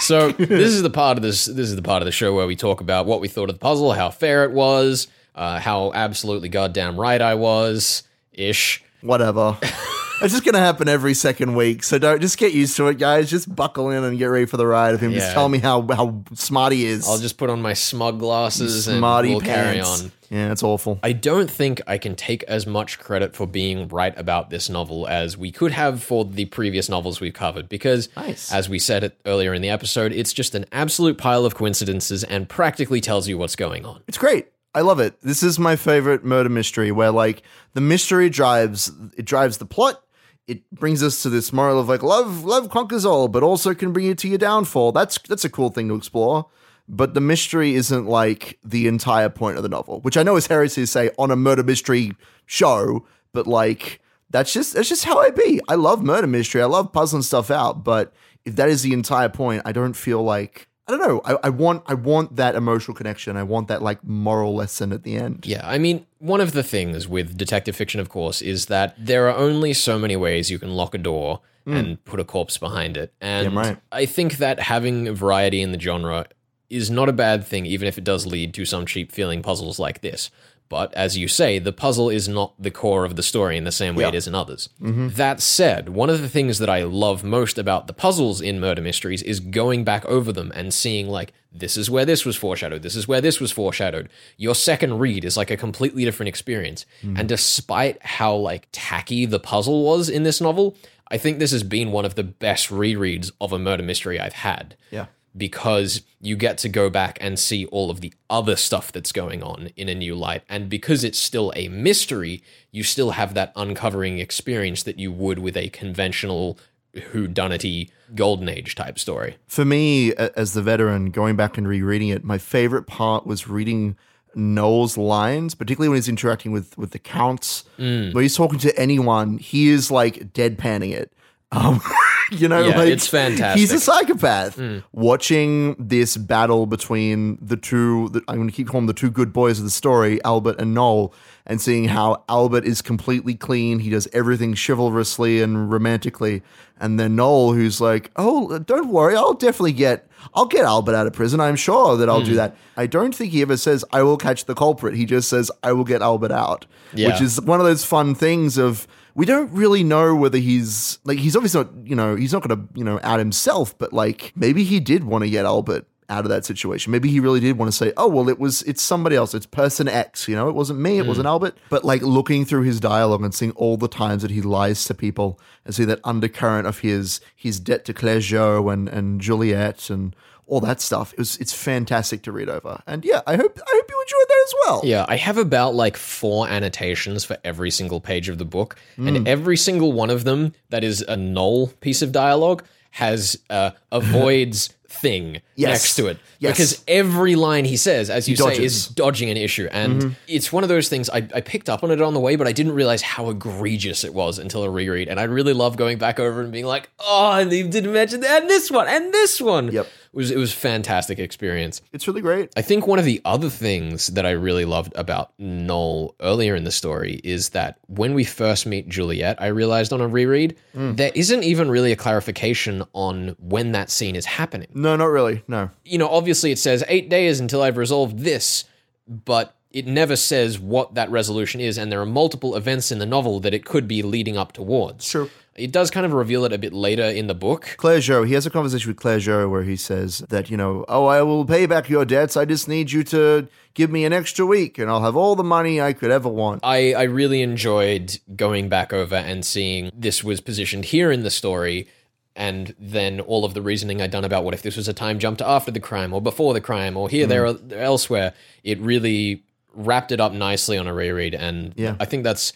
So 0.00 0.32
this 0.32 0.74
is 0.74 0.82
the 0.82 0.90
part 0.90 1.16
of 1.16 1.22
this. 1.22 1.46
This 1.46 1.70
is 1.70 1.76
the 1.76 1.82
part 1.82 2.02
of 2.02 2.06
the 2.06 2.12
show 2.12 2.34
where 2.34 2.46
we 2.46 2.56
talk 2.56 2.82
about 2.82 3.06
what 3.06 3.20
we 3.22 3.28
thought 3.28 3.48
of 3.48 3.54
the 3.54 3.60
puzzle, 3.60 3.92
how 3.92 4.10
fair 4.10 4.44
it 4.44 4.52
was, 4.52 5.08
uh, 5.38 5.60
how 5.60 5.92
absolutely 5.94 6.48
goddamn 6.48 6.98
right 6.98 7.22
I 7.22 7.34
was, 7.34 8.02
ish. 8.32 8.82
Whatever. 9.00 9.56
it's 9.62 10.32
just 10.32 10.44
gonna 10.44 10.58
happen 10.58 10.88
every 10.88 11.14
second 11.14 11.54
week, 11.54 11.84
so 11.84 11.98
don't 11.98 12.20
just 12.20 12.38
get 12.38 12.52
used 12.52 12.76
to 12.76 12.88
it, 12.88 12.98
guys. 12.98 13.30
Just 13.30 13.54
buckle 13.54 13.90
in 13.90 14.02
and 14.02 14.18
get 14.18 14.26
ready 14.26 14.46
for 14.46 14.56
the 14.56 14.66
ride 14.66 14.94
of 14.94 15.00
him. 15.00 15.12
Yeah. 15.12 15.18
Just 15.20 15.32
tell 15.32 15.48
me 15.48 15.58
how 15.58 15.82
how 15.82 16.24
smart 16.34 16.72
he 16.72 16.84
is. 16.84 17.08
I'll 17.08 17.18
just 17.18 17.38
put 17.38 17.50
on 17.50 17.62
my 17.62 17.72
smug 17.72 18.18
glasses 18.18 18.88
and 18.88 18.98
Smarty 18.98 19.30
we'll 19.30 19.40
carry 19.40 19.80
on. 19.80 20.10
Yeah, 20.30 20.52
it's 20.52 20.62
awful. 20.62 20.98
I 21.02 21.12
don't 21.12 21.50
think 21.50 21.80
I 21.86 21.96
can 21.96 22.14
take 22.14 22.42
as 22.44 22.66
much 22.66 22.98
credit 22.98 23.34
for 23.34 23.46
being 23.46 23.88
right 23.88 24.12
about 24.18 24.50
this 24.50 24.68
novel 24.68 25.06
as 25.08 25.38
we 25.38 25.50
could 25.50 25.72
have 25.72 26.02
for 26.02 26.24
the 26.24 26.44
previous 26.46 26.90
novels 26.90 27.18
we've 27.20 27.32
covered 27.32 27.66
because, 27.68 28.10
Nice. 28.14 28.52
as 28.52 28.68
we 28.68 28.78
said 28.78 29.04
it 29.04 29.18
earlier 29.24 29.54
in 29.54 29.62
the 29.62 29.70
episode, 29.70 30.12
it's 30.12 30.34
just 30.34 30.54
an 30.54 30.66
absolute 30.70 31.16
pile 31.16 31.46
of 31.46 31.54
coincidences 31.54 32.24
and 32.24 32.46
practically 32.46 33.00
tells 33.00 33.26
you 33.26 33.38
what's 33.38 33.56
going 33.56 33.86
on. 33.86 34.02
It's 34.06 34.18
great. 34.18 34.48
I 34.74 34.82
love 34.82 35.00
it. 35.00 35.20
This 35.22 35.42
is 35.42 35.58
my 35.58 35.76
favorite 35.76 36.24
murder 36.24 36.48
mystery 36.48 36.92
where 36.92 37.10
like 37.10 37.42
the 37.74 37.80
mystery 37.80 38.28
drives 38.28 38.92
it 39.16 39.24
drives 39.24 39.58
the 39.58 39.66
plot. 39.66 40.02
It 40.46 40.68
brings 40.70 41.02
us 41.02 41.22
to 41.22 41.30
this 41.30 41.52
moral 41.52 41.78
of 41.78 41.88
like 41.88 42.02
love 42.02 42.44
love 42.44 42.70
conquers 42.70 43.04
all, 43.04 43.28
but 43.28 43.42
also 43.42 43.74
can 43.74 43.92
bring 43.92 44.06
you 44.06 44.14
to 44.14 44.28
your 44.28 44.38
downfall. 44.38 44.92
That's 44.92 45.18
that's 45.18 45.44
a 45.44 45.50
cool 45.50 45.70
thing 45.70 45.88
to 45.88 45.94
explore. 45.94 46.46
But 46.90 47.12
the 47.12 47.20
mystery 47.20 47.74
isn't 47.74 48.06
like 48.06 48.58
the 48.64 48.86
entire 48.88 49.28
point 49.28 49.58
of 49.58 49.62
the 49.62 49.68
novel, 49.68 50.00
which 50.00 50.16
I 50.16 50.22
know 50.22 50.36
is 50.36 50.46
heresy 50.46 50.82
to 50.82 50.86
say 50.86 51.10
on 51.18 51.30
a 51.30 51.36
murder 51.36 51.62
mystery 51.62 52.12
show, 52.46 53.06
but 53.32 53.46
like 53.46 54.00
that's 54.30 54.52
just 54.52 54.74
that's 54.74 54.88
just 54.88 55.04
how 55.04 55.18
I 55.18 55.30
be. 55.30 55.60
I 55.68 55.74
love 55.74 56.02
murder 56.02 56.26
mystery. 56.26 56.62
I 56.62 56.66
love 56.66 56.92
puzzling 56.92 57.22
stuff 57.22 57.50
out, 57.50 57.84
but 57.84 58.12
if 58.44 58.56
that 58.56 58.68
is 58.68 58.82
the 58.82 58.92
entire 58.92 59.28
point, 59.28 59.62
I 59.64 59.72
don't 59.72 59.94
feel 59.94 60.22
like 60.22 60.67
I 60.88 60.96
don't 60.96 61.06
know. 61.06 61.20
I, 61.22 61.36
I 61.44 61.48
want 61.50 61.82
I 61.86 61.92
want 61.92 62.36
that 62.36 62.54
emotional 62.54 62.96
connection. 62.96 63.36
I 63.36 63.42
want 63.42 63.68
that 63.68 63.82
like 63.82 64.02
moral 64.02 64.54
lesson 64.54 64.90
at 64.92 65.02
the 65.02 65.16
end. 65.16 65.44
Yeah, 65.46 65.60
I 65.68 65.76
mean, 65.76 66.06
one 66.18 66.40
of 66.40 66.52
the 66.52 66.62
things 66.62 67.06
with 67.06 67.36
detective 67.36 67.76
fiction, 67.76 68.00
of 68.00 68.08
course, 68.08 68.40
is 68.40 68.66
that 68.66 68.94
there 68.98 69.28
are 69.28 69.36
only 69.36 69.74
so 69.74 69.98
many 69.98 70.16
ways 70.16 70.50
you 70.50 70.58
can 70.58 70.70
lock 70.70 70.94
a 70.94 70.98
door 70.98 71.42
hmm. 71.66 71.76
and 71.76 72.04
put 72.06 72.20
a 72.20 72.24
corpse 72.24 72.56
behind 72.56 72.96
it. 72.96 73.12
And 73.20 73.48
Damn 73.48 73.58
right. 73.58 73.76
I 73.92 74.06
think 74.06 74.38
that 74.38 74.60
having 74.60 75.14
variety 75.14 75.60
in 75.60 75.72
the 75.72 75.78
genre 75.78 76.26
is 76.70 76.90
not 76.90 77.10
a 77.10 77.12
bad 77.12 77.44
thing, 77.44 77.66
even 77.66 77.86
if 77.86 77.98
it 77.98 78.04
does 78.04 78.26
lead 78.26 78.54
to 78.54 78.64
some 78.64 78.86
cheap 78.86 79.12
feeling 79.12 79.42
puzzles 79.42 79.78
like 79.78 80.00
this. 80.00 80.30
But 80.68 80.92
as 80.94 81.16
you 81.16 81.28
say, 81.28 81.58
the 81.58 81.72
puzzle 81.72 82.10
is 82.10 82.28
not 82.28 82.54
the 82.58 82.70
core 82.70 83.04
of 83.04 83.16
the 83.16 83.22
story 83.22 83.56
in 83.56 83.64
the 83.64 83.72
same 83.72 83.94
way 83.94 84.04
it 84.04 84.14
is 84.14 84.26
in 84.26 84.34
others. 84.34 84.68
Mm-hmm. 84.80 85.08
That 85.08 85.40
said, 85.40 85.88
one 85.88 86.10
of 86.10 86.20
the 86.20 86.28
things 86.28 86.58
that 86.58 86.68
I 86.68 86.82
love 86.82 87.24
most 87.24 87.58
about 87.58 87.86
the 87.86 87.92
puzzles 87.92 88.40
in 88.40 88.60
murder 88.60 88.82
mysteries 88.82 89.22
is 89.22 89.40
going 89.40 89.84
back 89.84 90.04
over 90.04 90.32
them 90.32 90.52
and 90.54 90.74
seeing, 90.74 91.08
like, 91.08 91.32
this 91.50 91.76
is 91.76 91.90
where 91.90 92.04
this 92.04 92.26
was 92.26 92.36
foreshadowed, 92.36 92.82
this 92.82 92.96
is 92.96 93.08
where 93.08 93.22
this 93.22 93.40
was 93.40 93.50
foreshadowed. 93.50 94.08
Your 94.36 94.54
second 94.54 94.98
read 94.98 95.24
is 95.24 95.36
like 95.36 95.50
a 95.50 95.56
completely 95.56 96.04
different 96.04 96.28
experience. 96.28 96.84
Mm-hmm. 97.02 97.16
And 97.16 97.28
despite 97.28 98.02
how, 98.02 98.34
like, 98.34 98.68
tacky 98.72 99.24
the 99.24 99.40
puzzle 99.40 99.84
was 99.84 100.08
in 100.08 100.22
this 100.24 100.40
novel, 100.40 100.76
I 101.10 101.16
think 101.16 101.38
this 101.38 101.52
has 101.52 101.62
been 101.62 101.90
one 101.90 102.04
of 102.04 102.16
the 102.16 102.22
best 102.22 102.68
rereads 102.68 103.30
of 103.40 103.52
a 103.52 103.58
murder 103.58 103.82
mystery 103.82 104.20
I've 104.20 104.34
had 104.34 104.76
Yeah. 104.90 105.06
Because 105.38 106.02
you 106.20 106.36
get 106.36 106.58
to 106.58 106.68
go 106.68 106.90
back 106.90 107.16
and 107.20 107.38
see 107.38 107.64
all 107.66 107.90
of 107.90 108.00
the 108.00 108.12
other 108.28 108.56
stuff 108.56 108.90
that's 108.92 109.12
going 109.12 109.42
on 109.42 109.70
in 109.76 109.88
a 109.88 109.94
new 109.94 110.14
light. 110.14 110.42
And 110.48 110.68
because 110.68 111.04
it's 111.04 111.18
still 111.18 111.52
a 111.54 111.68
mystery, 111.68 112.42
you 112.70 112.82
still 112.82 113.12
have 113.12 113.34
that 113.34 113.52
uncovering 113.56 114.18
experience 114.18 114.82
that 114.82 114.98
you 114.98 115.12
would 115.12 115.38
with 115.38 115.56
a 115.56 115.68
conventional 115.70 116.58
whodunity 116.94 117.90
golden 118.14 118.48
age 118.48 118.74
type 118.74 118.98
story. 118.98 119.36
For 119.46 119.64
me, 119.64 120.14
as 120.14 120.54
the 120.54 120.62
veteran, 120.62 121.10
going 121.10 121.36
back 121.36 121.56
and 121.56 121.68
rereading 121.68 122.08
it, 122.08 122.24
my 122.24 122.38
favorite 122.38 122.86
part 122.86 123.26
was 123.26 123.48
reading 123.48 123.96
Noel's 124.34 124.96
lines, 124.96 125.54
particularly 125.54 125.88
when 125.88 125.96
he's 125.96 126.08
interacting 126.08 126.52
with 126.52 126.76
with 126.78 126.90
the 126.90 126.98
counts. 126.98 127.64
Mm. 127.78 128.14
When 128.14 128.22
he's 128.22 128.36
talking 128.36 128.58
to 128.60 128.78
anyone, 128.78 129.38
he 129.38 129.68
is 129.68 129.90
like 129.90 130.32
deadpanning 130.32 130.92
it. 130.92 131.12
Um, 131.50 131.80
you 132.38 132.48
know, 132.48 132.64
Yeah, 132.66 132.76
like 132.76 132.88
it's 132.88 133.06
fantastic. 133.06 133.60
He's 133.60 133.72
a 133.72 133.80
psychopath. 133.80 134.56
Mm. 134.56 134.82
Watching 134.92 135.74
this 135.78 136.16
battle 136.16 136.66
between 136.66 137.38
the 137.40 137.56
two, 137.56 138.08
the, 138.10 138.22
I'm 138.28 138.36
going 138.36 138.48
to 138.48 138.54
keep 138.54 138.68
calling 138.68 138.86
them 138.86 138.94
the 138.94 139.00
two 139.00 139.10
good 139.10 139.32
boys 139.32 139.58
of 139.58 139.64
the 139.64 139.70
story, 139.70 140.22
Albert 140.24 140.60
and 140.60 140.74
Noel, 140.74 141.12
and 141.48 141.60
seeing 141.60 141.86
how 141.86 142.22
Albert 142.28 142.64
is 142.64 142.82
completely 142.82 143.34
clean. 143.34 143.78
He 143.80 143.90
does 143.90 144.06
everything 144.12 144.54
chivalrously 144.54 145.42
and 145.42 145.70
romantically, 145.72 146.42
and 146.78 147.00
then 147.00 147.16
Noel, 147.16 147.52
who's 147.54 147.80
like, 147.80 148.10
"Oh, 148.16 148.58
don't 148.58 148.88
worry, 148.88 149.16
I'll 149.16 149.34
definitely 149.34 149.72
get." 149.72 150.04
I'll 150.34 150.46
get 150.46 150.64
Albert 150.64 150.94
out 150.96 151.06
of 151.06 151.12
prison. 151.12 151.38
I'm 151.38 151.54
sure 151.56 151.96
that 151.96 152.08
I'll 152.08 152.20
do 152.22 152.32
Mm. 152.32 152.36
that. 152.36 152.56
I 152.76 152.86
don't 152.86 153.14
think 153.14 153.30
he 153.32 153.40
ever 153.40 153.56
says, 153.56 153.84
I 153.92 154.02
will 154.02 154.16
catch 154.16 154.44
the 154.46 154.54
culprit. 154.54 154.96
He 154.96 155.04
just 155.06 155.28
says, 155.28 155.48
I 155.62 155.72
will 155.72 155.84
get 155.84 156.02
Albert 156.02 156.32
out. 156.32 156.66
Yeah. 156.92 157.08
Which 157.12 157.20
is 157.22 157.40
one 157.40 157.60
of 157.60 157.66
those 157.66 157.84
fun 157.84 158.16
things 158.16 158.58
of 158.58 158.88
we 159.14 159.24
don't 159.24 159.50
really 159.52 159.84
know 159.84 160.16
whether 160.16 160.36
he's 160.36 160.98
like 161.04 161.18
he's 161.18 161.36
obviously 161.36 161.62
not, 161.62 161.70
you 161.84 161.94
know, 161.94 162.16
he's 162.16 162.32
not 162.32 162.42
gonna, 162.46 162.62
you 162.74 162.82
know, 162.82 162.98
out 163.04 163.20
himself, 163.20 163.78
but 163.78 163.92
like 163.92 164.32
maybe 164.34 164.64
he 164.64 164.80
did 164.80 165.04
want 165.04 165.22
to 165.22 165.30
get 165.30 165.44
Albert 165.44 165.86
out 166.08 166.24
of 166.24 166.30
that 166.30 166.44
situation. 166.44 166.90
Maybe 166.90 167.08
he 167.08 167.20
really 167.20 167.40
did 167.40 167.58
want 167.58 167.70
to 167.70 167.76
say, 167.76 167.92
"Oh, 167.96 168.08
well, 168.08 168.28
it 168.28 168.38
was 168.38 168.62
it's 168.62 168.82
somebody 168.82 169.16
else. 169.16 169.34
It's 169.34 169.46
person 169.46 169.88
X." 169.88 170.28
You 170.28 170.36
know, 170.36 170.48
it 170.48 170.54
wasn't 170.54 170.80
me. 170.80 170.98
It 170.98 171.06
wasn't 171.06 171.26
Albert. 171.26 171.56
But 171.68 171.84
like 171.84 172.02
looking 172.02 172.44
through 172.44 172.62
his 172.62 172.80
dialogue 172.80 173.22
and 173.22 173.34
seeing 173.34 173.52
all 173.52 173.76
the 173.76 173.88
times 173.88 174.22
that 174.22 174.30
he 174.30 174.40
lies 174.40 174.84
to 174.86 174.94
people 174.94 175.38
and 175.64 175.74
see 175.74 175.84
that 175.84 176.00
undercurrent 176.04 176.66
of 176.66 176.78
his 176.80 177.20
his 177.34 177.60
debt 177.60 177.84
to 177.86 177.94
Clergeot 177.94 178.72
and 178.72 178.88
and 178.88 179.20
Juliet 179.20 179.90
and 179.90 180.14
all 180.48 180.60
that 180.60 180.80
stuff. 180.80 181.12
It 181.12 181.18
was 181.18 181.36
it's 181.36 181.52
fantastic 181.52 182.22
to 182.22 182.32
read 182.32 182.48
over. 182.48 182.82
And 182.86 183.04
yeah, 183.04 183.20
I 183.26 183.36
hope 183.36 183.58
I 183.58 183.70
hope 183.70 183.90
you 183.90 184.02
enjoyed 184.02 184.28
that 184.28 184.44
as 184.46 184.54
well. 184.66 184.80
Yeah, 184.84 185.04
I 185.08 185.16
have 185.16 185.36
about 185.36 185.74
like 185.74 185.96
four 185.96 186.48
annotations 186.48 187.24
for 187.24 187.36
every 187.44 187.70
single 187.70 188.00
page 188.00 188.28
of 188.28 188.38
the 188.38 188.44
book, 188.46 188.76
and 188.96 189.28
every 189.28 189.56
single 189.56 189.92
one 189.92 190.10
of 190.10 190.24
them 190.24 190.54
that 190.70 190.82
is 190.82 191.02
a 191.02 191.16
null 191.16 191.68
piece 191.80 192.02
of 192.02 192.12
dialogue 192.12 192.64
has 192.90 193.38
uh, 193.50 193.70
avoids 193.92 194.70
thing 194.88 195.40
Yes. 195.54 195.70
next 195.70 195.96
to 195.96 196.06
it 196.06 196.18
Yes. 196.38 196.52
because 196.52 196.84
every 196.88 197.34
line 197.34 197.64
he 197.64 197.76
says, 197.76 198.08
as 198.08 198.28
you 198.28 198.36
say, 198.36 198.44
dodges. 198.44 198.74
is 198.74 198.88
dodging 198.88 199.28
an 199.30 199.36
issue, 199.36 199.68
and 199.70 200.02
mm-hmm. 200.02 200.12
it's 200.26 200.52
one 200.52 200.62
of 200.62 200.68
those 200.68 200.88
things. 200.88 201.10
I, 201.10 201.18
I 201.34 201.40
picked 201.42 201.68
up 201.68 201.84
on 201.84 201.90
it 201.90 202.00
on 202.00 202.14
the 202.14 202.20
way, 202.20 202.36
but 202.36 202.46
I 202.46 202.52
didn't 202.52 202.72
realize 202.72 203.02
how 203.02 203.28
egregious 203.28 204.02
it 204.02 204.14
was 204.14 204.38
until 204.38 204.62
a 204.64 204.70
reread, 204.70 205.08
and 205.08 205.20
I 205.20 205.24
really 205.24 205.52
love 205.52 205.76
going 205.76 205.98
back 205.98 206.18
over 206.18 206.40
and 206.40 206.50
being 206.50 206.64
like, 206.64 206.88
"Oh, 206.98 207.32
and 207.32 207.50
didn't 207.50 207.92
mention 207.92 208.20
that, 208.20 208.42
and 208.42 208.50
this 208.50 208.70
one, 208.70 208.88
and 208.88 209.12
this 209.12 209.40
one." 209.40 209.70
Yep. 209.72 209.86
Was 210.18 210.30
it 210.30 210.36
was 210.36 210.52
fantastic 210.52 211.18
experience. 211.18 211.80
It's 211.92 212.06
really 212.06 212.20
great. 212.20 212.50
I 212.56 212.62
think 212.62 212.86
one 212.86 212.98
of 212.98 213.04
the 213.04 213.22
other 213.24 213.48
things 213.48 214.08
that 214.08 214.26
I 214.26 214.32
really 214.32 214.64
loved 214.64 214.92
about 214.96 215.32
Noel 215.38 216.14
earlier 216.20 216.54
in 216.56 216.64
the 216.64 216.72
story 216.72 217.20
is 217.22 217.50
that 217.50 217.78
when 217.86 218.14
we 218.14 218.24
first 218.24 218.66
meet 218.66 218.88
Juliet, 218.88 219.40
I 219.40 219.46
realized 219.46 219.92
on 219.92 220.00
a 220.00 220.08
reread, 220.08 220.56
mm. 220.74 220.96
there 220.96 221.12
isn't 221.14 221.44
even 221.44 221.70
really 221.70 221.92
a 221.92 221.96
clarification 221.96 222.82
on 222.92 223.36
when 223.38 223.72
that 223.72 223.90
scene 223.90 224.16
is 224.16 224.26
happening. 224.26 224.68
No, 224.74 224.96
not 224.96 225.06
really. 225.06 225.44
No. 225.46 225.70
You 225.84 225.98
know, 225.98 226.08
obviously 226.08 226.50
it 226.50 226.58
says 226.58 226.82
eight 226.88 227.08
days 227.08 227.38
until 227.38 227.62
I've 227.62 227.76
resolved 227.76 228.18
this, 228.18 228.64
but 229.06 229.54
it 229.70 229.86
never 229.86 230.16
says 230.16 230.58
what 230.58 230.94
that 230.94 231.10
resolution 231.10 231.60
is, 231.60 231.78
and 231.78 231.92
there 231.92 232.00
are 232.00 232.06
multiple 232.06 232.56
events 232.56 232.90
in 232.90 232.98
the 232.98 233.06
novel 233.06 233.38
that 233.40 233.54
it 233.54 233.64
could 233.64 233.86
be 233.86 234.02
leading 234.02 234.36
up 234.36 234.52
towards. 234.52 235.08
True. 235.08 235.30
It 235.58 235.72
does 235.72 235.90
kind 235.90 236.06
of 236.06 236.12
reveal 236.12 236.44
it 236.44 236.52
a 236.52 236.58
bit 236.58 236.72
later 236.72 237.04
in 237.04 237.26
the 237.26 237.34
book. 237.34 237.76
Clergeot, 237.78 238.26
he 238.26 238.34
has 238.34 238.46
a 238.46 238.50
conversation 238.50 238.90
with 238.90 238.98
Clergeot 238.98 239.50
where 239.50 239.64
he 239.64 239.76
says 239.76 240.18
that, 240.28 240.50
you 240.50 240.56
know, 240.56 240.84
oh, 240.88 241.06
I 241.06 241.22
will 241.22 241.44
pay 241.44 241.66
back 241.66 241.88
your 241.88 242.04
debts. 242.04 242.36
I 242.36 242.44
just 242.44 242.68
need 242.68 242.92
you 242.92 243.02
to 243.04 243.48
give 243.74 243.90
me 243.90 244.04
an 244.04 244.12
extra 244.12 244.46
week 244.46 244.78
and 244.78 244.90
I'll 244.90 245.02
have 245.02 245.16
all 245.16 245.36
the 245.36 245.44
money 245.44 245.80
I 245.80 245.92
could 245.92 246.10
ever 246.10 246.28
want. 246.28 246.60
I, 246.62 246.94
I 246.94 247.02
really 247.02 247.42
enjoyed 247.42 248.18
going 248.36 248.68
back 248.68 248.92
over 248.92 249.16
and 249.16 249.44
seeing 249.44 249.90
this 249.94 250.22
was 250.22 250.40
positioned 250.40 250.86
here 250.86 251.10
in 251.10 251.22
the 251.22 251.30
story, 251.30 251.88
and 252.36 252.74
then 252.78 253.18
all 253.20 253.44
of 253.44 253.54
the 253.54 253.62
reasoning 253.62 254.00
I'd 254.00 254.12
done 254.12 254.24
about 254.24 254.44
what 254.44 254.54
if 254.54 254.62
this 254.62 254.76
was 254.76 254.86
a 254.86 254.92
time 254.92 255.18
jump 255.18 255.38
to 255.38 255.46
after 255.46 255.72
the 255.72 255.80
crime 255.80 256.12
or 256.14 256.22
before 256.22 256.54
the 256.54 256.60
crime 256.60 256.96
or 256.96 257.08
here, 257.08 257.26
mm. 257.26 257.28
there, 257.30 257.46
or 257.46 257.58
elsewhere. 257.72 258.32
It 258.62 258.78
really 258.78 259.42
wrapped 259.74 260.12
it 260.12 260.20
up 260.20 260.32
nicely 260.32 260.78
on 260.78 260.86
a 260.86 260.94
reread, 260.94 261.34
and 261.34 261.74
Yeah. 261.76 261.96
I 261.98 262.04
think 262.04 262.24
that's 262.24 262.52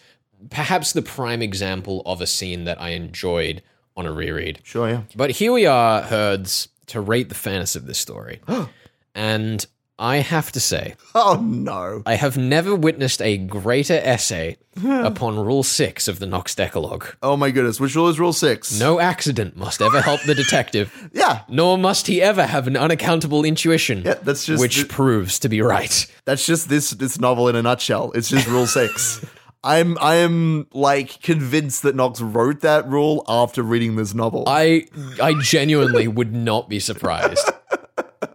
perhaps 0.49 0.93
the 0.93 1.01
prime 1.01 1.41
example 1.41 2.01
of 2.05 2.21
a 2.21 2.27
scene 2.27 2.63
that 2.65 2.81
I 2.81 2.89
enjoyed 2.89 3.61
on 3.95 4.05
a 4.05 4.11
reread. 4.11 4.59
Sure, 4.63 4.89
yeah. 4.89 5.01
But 5.15 5.31
here 5.31 5.51
we 5.53 5.65
are, 5.65 6.01
Herds, 6.01 6.67
to 6.87 6.99
rate 7.01 7.29
the 7.29 7.35
fairness 7.35 7.75
of 7.75 7.85
this 7.85 7.99
story. 7.99 8.41
and 9.15 9.65
I 9.99 10.17
have 10.17 10.51
to 10.53 10.59
say, 10.59 10.95
Oh, 11.13 11.39
no. 11.43 12.01
I 12.05 12.15
have 12.15 12.35
never 12.35 12.75
witnessed 12.75 13.21
a 13.21 13.37
greater 13.37 13.93
essay 13.93 14.57
upon 14.83 15.37
Rule 15.37 15.61
6 15.61 16.07
of 16.07 16.17
the 16.17 16.25
Knox 16.25 16.55
Decalogue. 16.55 17.15
Oh, 17.21 17.37
my 17.37 17.51
goodness. 17.51 17.79
Which 17.79 17.95
rule 17.95 18.07
is 18.09 18.19
rule 18.19 18.33
six? 18.33 18.77
No 18.79 18.99
accident 18.99 19.55
must 19.55 19.83
ever 19.83 20.01
help 20.01 20.23
the 20.23 20.33
detective, 20.33 21.09
Yeah. 21.13 21.41
nor 21.47 21.77
must 21.77 22.07
he 22.07 22.23
ever 22.23 22.47
have 22.47 22.65
an 22.65 22.75
unaccountable 22.75 23.45
intuition, 23.45 24.01
Yeah, 24.03 24.15
that's 24.15 24.45
just 24.45 24.59
which 24.59 24.75
th- 24.77 24.87
proves 24.89 25.37
to 25.39 25.49
be 25.49 25.61
right. 25.61 26.07
That's 26.25 26.43
just 26.47 26.69
this 26.69 26.89
this 26.89 27.19
novel 27.19 27.47
in 27.49 27.55
a 27.55 27.61
nutshell. 27.61 28.11
It's 28.15 28.29
just 28.29 28.47
rule 28.47 28.65
six. 28.65 29.23
I'm 29.63 29.97
I 30.01 30.15
am 30.15 30.67
like 30.73 31.21
convinced 31.21 31.83
that 31.83 31.95
Knox 31.95 32.19
wrote 32.21 32.61
that 32.61 32.87
rule 32.87 33.23
after 33.27 33.63
reading 33.63 33.95
this 33.95 34.13
novel. 34.13 34.43
I 34.47 34.87
I 35.21 35.35
genuinely 35.41 36.07
would 36.07 36.33
not 36.33 36.67
be 36.69 36.79
surprised. 36.79 37.49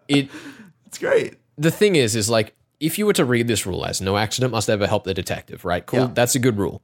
It 0.09 0.31
it's 0.87 0.99
great. 0.99 1.35
the 1.59 1.71
thing 1.71 1.97
is, 1.97 2.17
is 2.17 2.31
like 2.31 2.55
if 2.81 2.99
you 2.99 3.05
were 3.07 3.13
to 3.13 3.25
read 3.25 3.47
this 3.49 3.67
rule 3.67 3.85
as 3.85 4.01
no 4.01 4.17
accident 4.17 4.53
must 4.53 4.71
ever 4.71 4.87
help 4.87 5.05
the 5.05 5.13
detective, 5.13 5.65
right? 5.65 5.85
Cool, 5.85 5.99
Yeah. 5.99 6.05
Mm-hmm. 6.07 6.15
that's 6.15 6.35
a 6.35 6.39
good 6.39 6.57
rule. 6.57 6.81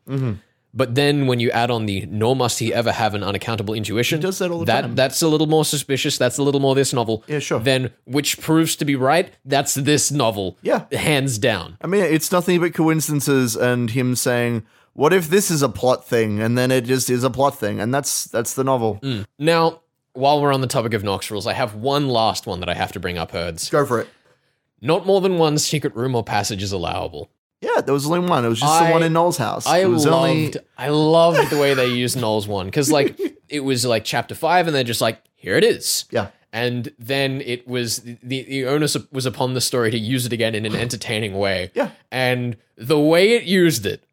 But 0.77 0.97
then 0.97 1.29
when 1.29 1.39
you 1.39 1.53
add 1.53 1.71
on 1.71 1.87
the 1.87 2.05
nor 2.07 2.35
must 2.35 2.59
he 2.59 2.75
ever 2.75 2.91
have 2.91 3.15
an 3.15 3.23
unaccountable 3.23 3.75
intuition, 3.75 4.19
he 4.19 4.23
does 4.23 4.39
that 4.41 4.51
all 4.51 4.59
the 4.59 4.65
that 4.65 4.81
time. 4.81 4.97
that's 4.97 5.23
a 5.23 5.29
little 5.29 5.47
more 5.47 5.65
suspicious. 5.65 6.19
That's 6.19 6.37
a 6.37 6.43
little 6.43 6.61
more 6.61 6.75
this 6.75 6.93
novel. 6.93 7.23
Yeah, 7.29 7.39
sure. 7.39 7.61
Then 7.61 7.93
which 8.07 8.41
proves 8.41 8.75
to 8.77 8.85
be 8.85 8.97
right? 8.97 9.33
That's 9.45 9.75
this 9.75 10.11
novel. 10.11 10.59
Yeah. 10.63 10.87
hands 10.91 11.39
down. 11.39 11.79
I 11.81 11.87
mean, 11.87 12.03
it's 12.03 12.33
nothing 12.33 12.61
but 12.61 12.75
coincidences 12.75 13.55
and 13.55 13.91
him 13.91 14.17
saying, 14.17 14.65
"What 14.95 15.13
if 15.13 15.29
this 15.29 15.49
is 15.49 15.63
a 15.63 15.69
plot 15.69 16.09
thing?" 16.09 16.41
and 16.41 16.59
then 16.59 16.73
it 16.73 16.87
just 16.87 17.09
is 17.09 17.23
a 17.23 17.31
plot 17.31 17.57
thing, 17.57 17.81
and 17.81 17.95
that's 17.95 18.25
that's 18.25 18.55
the 18.55 18.65
novel. 18.65 18.99
Mm. 19.03 19.27
Now, 19.39 19.83
while 20.15 20.43
we're 20.43 20.53
on 20.53 20.61
the 20.61 20.67
topic 20.67 20.93
of 20.93 21.05
Knox 21.05 21.31
rules, 21.31 21.47
I 21.47 21.53
have 21.53 21.77
one 21.77 22.09
last 22.09 22.49
one 22.49 22.59
that 22.61 22.69
I 22.69 22.75
have 22.75 22.91
to 22.93 23.01
bring 23.01 23.17
up. 23.17 23.31
Herds. 23.31 23.71
Go 23.71 23.87
for 23.87 24.01
it. 24.01 24.09
Not 24.81 25.07
more 25.07 25.21
than 25.21 25.39
one 25.39 25.57
secret 25.59 25.95
room 25.95 26.15
or 26.15 26.23
passage 26.25 26.63
is 26.63 26.73
allowable. 26.73 27.31
Yeah, 27.65 27.81
there 27.81 27.95
was 27.95 28.07
only 28.07 28.21
one. 28.29 28.45
It 28.45 28.49
was 28.49 28.61
just 28.61 28.73
I- 28.73 28.87
the 28.87 28.93
one 28.93 29.03
in 29.03 29.13
Noel's 29.13 29.39
house. 29.39 29.67
I 29.67 29.85
loved, 29.85 30.07
only 30.07 30.55
I 30.79 30.89
loved 30.89 31.51
the 31.51 31.59
way 31.59 31.75
they 31.75 31.87
used 31.89 32.17
Noel's 32.21 32.47
one 32.47 32.67
because 32.67 32.91
like 32.93 33.19
it 33.49 33.61
was 33.61 33.85
like 33.85 34.05
chapter 34.05 34.35
five, 34.35 34.67
and 34.67 34.75
they're 34.77 34.85
just 34.85 35.01
like, 35.01 35.21
here 35.35 35.57
it 35.57 35.65
is. 35.65 36.05
yeah. 36.11 36.29
And 36.53 36.93
then 37.01 37.41
it 37.41 37.67
was 37.67 37.99
the 37.99 38.17
the 38.23 38.67
onus 38.67 38.97
was 39.11 39.27
upon 39.27 39.55
the 39.55 39.61
story 39.61 39.91
to 39.91 39.99
use 39.99 40.25
it 40.25 40.33
again 40.33 40.55
in 40.55 40.65
an 40.65 40.77
entertaining 40.77 41.35
way. 41.37 41.73
Yeah. 41.75 41.91
And 42.13 42.57
the 42.77 42.99
way 43.01 43.33
it 43.33 43.43
used 43.43 43.87
it, 43.87 44.05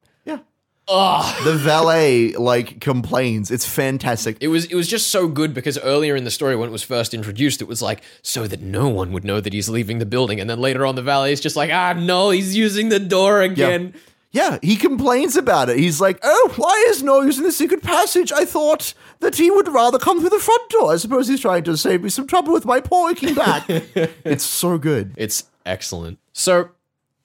Yeah. 0.92 0.98
ah, 0.98 1.42
The 1.44 1.54
valet 1.56 2.34
like 2.34 2.80
complains. 2.82 3.50
It's 3.52 3.66
fantastic. 3.66 4.38
it 4.42 4.50
was 4.50 4.66
it 4.66 4.76
was 4.76 4.88
just 4.88 5.08
so 5.08 5.28
good 5.28 5.54
because 5.54 5.78
earlier 5.80 6.16
in 6.16 6.24
the 6.24 6.32
story 6.32 6.56
when 6.56 6.70
it 6.70 6.72
was 6.72 6.84
first 6.84 7.14
introduced, 7.14 7.62
it 7.62 7.68
was 7.68 7.82
like 7.82 8.02
so 8.22 8.48
that 8.48 8.62
no 8.62 8.90
one 8.90 9.12
would 9.14 9.24
know 9.24 9.40
that 9.40 9.54
he's 9.54 9.70
leaving 9.70 10.00
the 10.00 10.06
building, 10.06 10.40
and 10.40 10.50
then 10.50 10.60
later 10.60 10.86
on 10.86 10.96
the 10.96 11.02
valet 11.02 11.32
is 11.34 11.40
just 11.42 11.56
like, 11.56 11.72
ah, 11.72 11.94
no, 11.94 12.30
he's 12.30 12.56
using 12.56 12.90
the 12.90 13.00
door 13.00 13.42
again. 13.42 13.94
Yeah, 14.34 14.60
he 14.62 14.78
complains 14.78 15.36
about 15.36 15.68
it. 15.68 15.78
He's 15.78 16.00
like, 16.00 16.18
"Oh, 16.24 16.54
why 16.56 16.86
is 16.88 17.04
Noel 17.04 17.26
using 17.26 17.44
the 17.44 17.52
secret 17.52 17.84
passage? 17.84 18.32
I 18.32 18.46
thought 18.46 18.94
that 19.20 19.36
he 19.36 19.52
would 19.52 19.68
rather 19.68 20.00
come 20.00 20.22
through 20.22 20.30
the 20.30 20.40
front 20.40 20.70
door. 20.70 20.94
I 20.94 20.96
suppose 20.96 21.28
he's 21.28 21.42
trying 21.42 21.66
to 21.66 21.76
save 21.76 22.02
me 22.02 22.10
some 22.10 22.28
trouble 22.28 22.54
with 22.54 22.64
my 22.64 22.80
poking 22.80 23.34
back." 23.36 23.66
it's 23.70 24.46
so 24.46 24.78
good. 24.78 25.14
It's 25.18 25.44
excellent. 25.66 26.18
So 26.32 26.70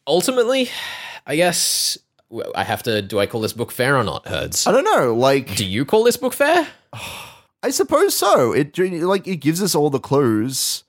ultimately, 0.04 0.68
I 1.24 1.36
guess 1.36 1.96
I 2.54 2.64
have 2.64 2.82
to. 2.84 3.02
Do 3.02 3.18
I 3.18 3.26
call 3.26 3.40
this 3.40 3.52
book 3.52 3.70
fair 3.70 3.96
or 3.96 4.04
not, 4.04 4.26
Herds? 4.26 4.66
I 4.66 4.72
don't 4.72 4.84
know, 4.84 5.14
like 5.14 5.56
Do 5.56 5.64
you 5.64 5.84
call 5.84 6.04
this 6.04 6.16
book 6.16 6.32
fair? 6.32 6.68
I 7.62 7.70
suppose 7.70 8.14
so. 8.14 8.52
It 8.52 8.78
like 8.78 9.26
it 9.26 9.36
gives 9.36 9.62
us 9.62 9.74
all 9.74 9.90
the 9.90 10.00
clues. 10.00 10.84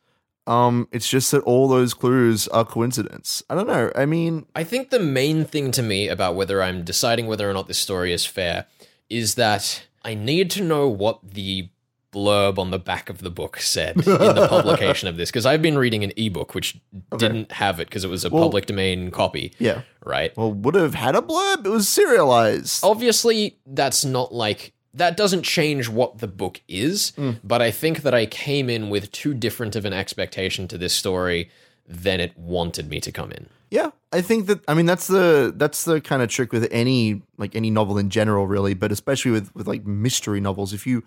Um, 0.46 0.88
it's 0.94 1.10
just 1.10 1.32
that 1.32 1.44
all 1.44 1.68
those 1.68 1.94
clues 1.94 2.48
are 2.48 2.64
coincidence. 2.64 3.44
I 3.50 3.56
don't 3.56 3.68
know. 3.68 3.92
I 3.96 4.06
mean, 4.06 4.46
I 4.56 4.64
think 4.64 4.90
the 4.90 5.00
main 5.00 5.44
thing 5.44 5.72
to 5.72 5.84
me 5.84 6.08
about 6.08 6.36
whether 6.36 6.64
I'm 6.64 6.84
deciding 6.86 7.28
whether 7.28 7.50
or 7.50 7.54
not 7.54 7.68
this 7.68 7.80
story 7.80 8.14
is 8.14 8.26
fair 8.26 8.66
is 9.10 9.36
that 9.36 9.88
I 10.06 10.14
need 10.14 10.50
to 10.52 10.64
know 10.64 10.88
what 10.88 11.20
the 11.34 11.70
blurb 12.18 12.58
on 12.58 12.72
the 12.72 12.80
back 12.80 13.10
of 13.10 13.20
the 13.20 13.30
book 13.30 13.58
said 13.60 13.96
in 13.98 14.04
the 14.04 14.48
publication 14.50 15.08
of 15.08 15.18
this 15.18 15.30
because 15.30 15.46
I've 15.46 15.62
been 15.62 15.78
reading 15.78 16.04
an 16.04 16.12
ebook 16.18 16.56
which 16.56 16.80
didn't 17.18 17.52
have 17.52 17.80
it 17.80 17.88
because 17.88 18.04
it 18.04 18.10
was 18.10 18.26
a 18.26 18.30
public 18.30 18.66
domain 18.66 19.12
copy. 19.12 19.54
yeah. 19.60 19.82
Right. 20.04 20.36
Well, 20.38 20.54
would 20.54 20.76
have 20.76 20.96
had 20.96 21.16
a 21.16 21.22
blurb. 21.22 21.66
It 21.66 21.70
was 21.70 21.88
serialized. 21.88 22.84
obviously 22.84 23.58
that's 23.66 24.06
not 24.06 24.34
like 24.34 24.74
that 24.94 25.18
doesn't 25.18 25.44
change 25.44 25.90
what 25.90 26.20
the 26.20 26.28
book 26.28 26.62
is 26.68 27.12
mm. 27.18 27.40
but 27.44 27.62
i 27.62 27.70
think 27.72 28.02
that 28.02 28.14
i 28.14 28.26
came 28.26 28.70
in 28.70 28.90
with 28.90 29.12
too 29.12 29.34
different 29.34 29.76
of 29.76 29.86
an 29.86 29.94
expectation 29.94 30.68
to 30.68 30.78
this 30.78 30.94
story 30.94 31.50
than 31.88 32.20
it 32.20 32.38
wanted 32.38 32.90
me 32.90 33.00
to 33.00 33.12
come 33.12 33.32
in 33.32 33.48
Yeah, 33.70 33.92
I 34.14 34.22
think 34.22 34.48
that 34.48 34.60
I 34.68 34.74
mean 34.74 34.86
that's 34.86 35.08
the 35.08 35.54
that's 35.56 35.84
the 35.84 36.00
kind 36.00 36.22
of 36.22 36.30
trick 36.30 36.54
with 36.54 36.68
any 36.72 37.22
like 37.38 37.56
any 37.56 37.70
novel 37.70 37.98
in 37.98 38.10
general, 38.10 38.48
really, 38.48 38.74
but 38.74 38.92
especially 38.92 39.32
with 39.32 39.54
with 39.56 39.68
like 39.68 39.86
mystery 39.86 40.40
novels. 40.40 40.74
If 40.74 40.88
you 40.88 41.04